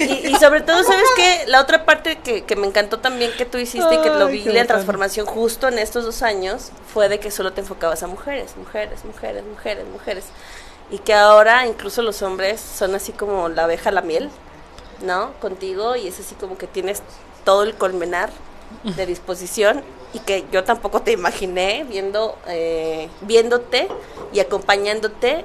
[0.00, 1.44] Y, y sobre todo, ¿sabes qué?
[1.46, 4.44] La otra parte que, que me encantó también que tú hiciste y que lo vi
[4.44, 8.56] la transformación justo en estos dos años fue de que solo te enfocabas a mujeres,
[8.56, 10.24] mujeres, mujeres, mujeres, mujeres.
[10.90, 14.30] Y que ahora incluso los hombres son así como la abeja la miel,
[15.02, 15.32] ¿no?
[15.40, 17.02] Contigo y es así como que tienes
[17.44, 18.30] todo el colmenar
[18.84, 19.82] de disposición
[20.12, 23.88] y que yo tampoco te imaginé viendo eh, viéndote
[24.32, 25.44] y acompañándote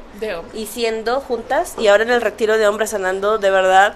[0.54, 3.96] y siendo juntas y ahora en el retiro de hombres sanando de verdad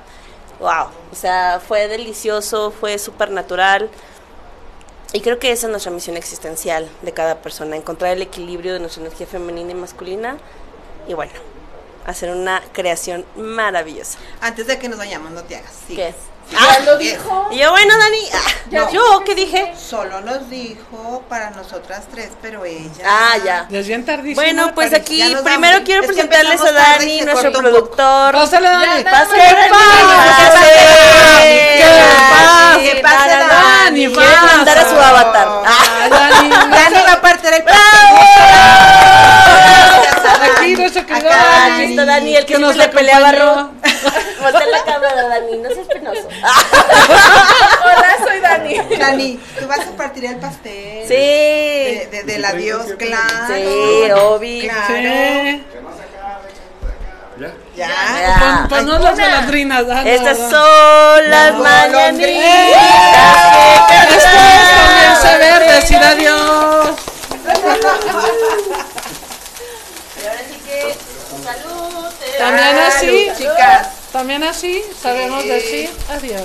[0.60, 3.90] wow o sea fue delicioso fue súper natural
[5.14, 8.80] Y creo que esa es nuestra misión existencial de cada persona, encontrar el equilibrio de
[8.80, 10.38] nuestra energía femenina y masculina
[11.08, 11.32] y bueno,
[12.06, 14.20] hacer una creación maravillosa.
[14.42, 15.74] Antes de que nos vayamos, no te hagas.
[15.88, 16.14] ¿Qué
[16.52, 17.48] Ya lo dijo.
[17.52, 18.38] Y yo, bueno, Dani, ah,
[18.70, 19.74] Ya ¿yo qué dije?
[19.78, 22.90] Solo nos dijo para nosotras tres, pero ella.
[23.06, 23.68] Ah, ya.
[23.70, 24.42] Ya bien tardísimo.
[24.42, 28.34] Bueno, pues aquí primero quiero Es presentarles a Dani, nuestro productor.
[28.34, 29.04] Pásale, Dani.
[29.04, 29.38] Nada Dani.
[32.90, 34.08] ¿Qué pasa, Nada, Dani?
[34.08, 34.16] Dani?
[34.16, 35.48] Quiere mandar a su avatar.
[35.66, 36.08] Ah.
[36.10, 37.64] Dani, Ya no va a partir el
[40.52, 41.74] Aquí nuestro querido Dani.
[41.74, 43.70] Aquí está Dani, el que, nos le peleaba a
[44.48, 44.52] acompañó.
[44.52, 44.52] Ro.
[44.52, 46.28] Voltea la cámara, Dani, no seas penoso.
[47.84, 48.78] Hola, soy Dani.
[48.98, 51.04] Dani, tú vas a partir el pastel.
[51.08, 51.14] Sí.
[51.16, 53.48] De, de- del adiós, claro.
[53.48, 54.62] Sí, Obi.
[54.62, 54.86] Claro.
[54.88, 55.64] Sí.
[57.76, 57.88] Ya.
[58.20, 58.66] Ya.
[58.68, 60.10] Pues no las golondrinas, Dani.
[60.10, 62.18] Estas son las No, mañanitas
[63.88, 65.40] que Estos comienza a cantan.
[65.40, 66.90] ver, decir adiós.
[70.18, 70.96] Y ahora sí que,
[71.44, 72.06] salud.
[72.40, 73.88] También así, Chicas.
[74.12, 76.44] También así sabemos decir adiós.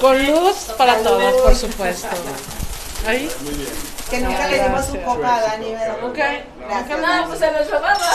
[0.00, 2.08] Con luz para todos, por supuesto.
[3.06, 3.30] Ahí.
[4.10, 5.14] Que nunca le dimos su Gracias.
[5.14, 6.04] copa a Dani, ¿verdad?
[6.04, 6.18] Ok.
[6.68, 6.98] Gracias.
[7.00, 8.10] No, pues se nos robaba.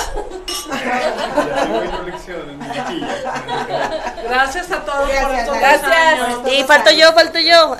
[4.24, 5.78] Gracias a todos por Gracias, estos Dani.
[5.78, 5.92] dos
[6.38, 6.40] años.
[6.54, 7.76] Y falto yo, falto yo.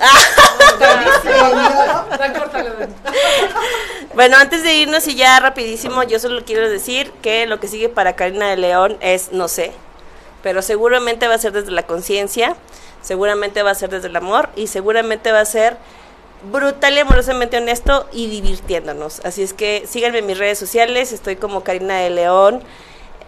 [4.14, 7.88] Bueno, antes de irnos y ya rapidísimo, yo solo quiero decir que lo que sigue
[7.88, 9.72] para Karina de León es no sé,
[10.42, 12.56] pero seguramente va a ser desde la conciencia,
[13.00, 15.76] seguramente va a ser desde el amor y seguramente va a ser
[16.50, 19.20] brutal y amorosamente honesto y divirtiéndonos.
[19.24, 22.62] Así es que síganme en mis redes sociales, estoy como Karina de León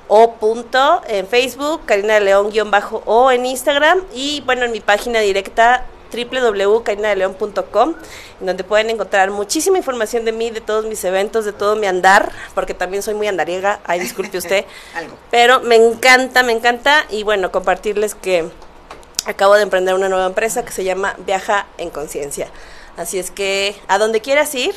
[0.08, 4.72] o punto en Facebook, Karina de León guion bajo o en Instagram y bueno en
[4.72, 7.94] mi página directa www.carinadeleon.com
[8.40, 11.86] en donde pueden encontrar muchísima información de mí, de todos mis eventos, de todo mi
[11.86, 15.16] andar, porque también soy muy andariega, ay disculpe usted, Algo.
[15.30, 18.48] pero me encanta, me encanta y bueno, compartirles que
[19.26, 22.48] acabo de emprender una nueva empresa que se llama Viaja en Conciencia.
[22.96, 24.74] Así es que a donde quieras ir,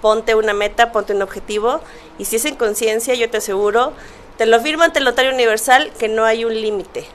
[0.00, 1.80] ponte una meta, ponte un objetivo
[2.18, 3.92] y si es en conciencia, yo te aseguro,
[4.36, 7.06] te lo firmo ante el notario universal que no hay un límite.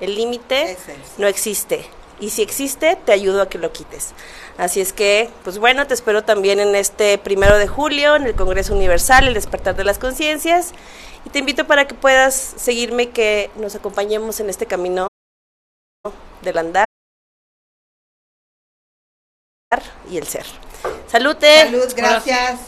[0.00, 0.76] El límite
[1.16, 1.86] no existe.
[2.20, 4.12] Y si existe, te ayudo a que lo quites.
[4.56, 8.34] Así es que, pues bueno, te espero también en este primero de julio, en el
[8.34, 10.72] Congreso Universal, el despertar de las conciencias.
[11.24, 15.06] Y te invito para que puedas seguirme que nos acompañemos en este camino
[16.42, 16.86] del andar
[20.10, 20.46] y el ser.
[21.10, 21.64] Salute.
[21.64, 22.60] Salud, gracias.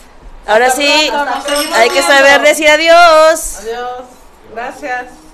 [0.46, 1.74] Ahora sí, pronto.
[1.74, 3.58] hay que saber decir adiós.
[3.60, 4.04] Adiós.
[4.52, 5.29] Gracias.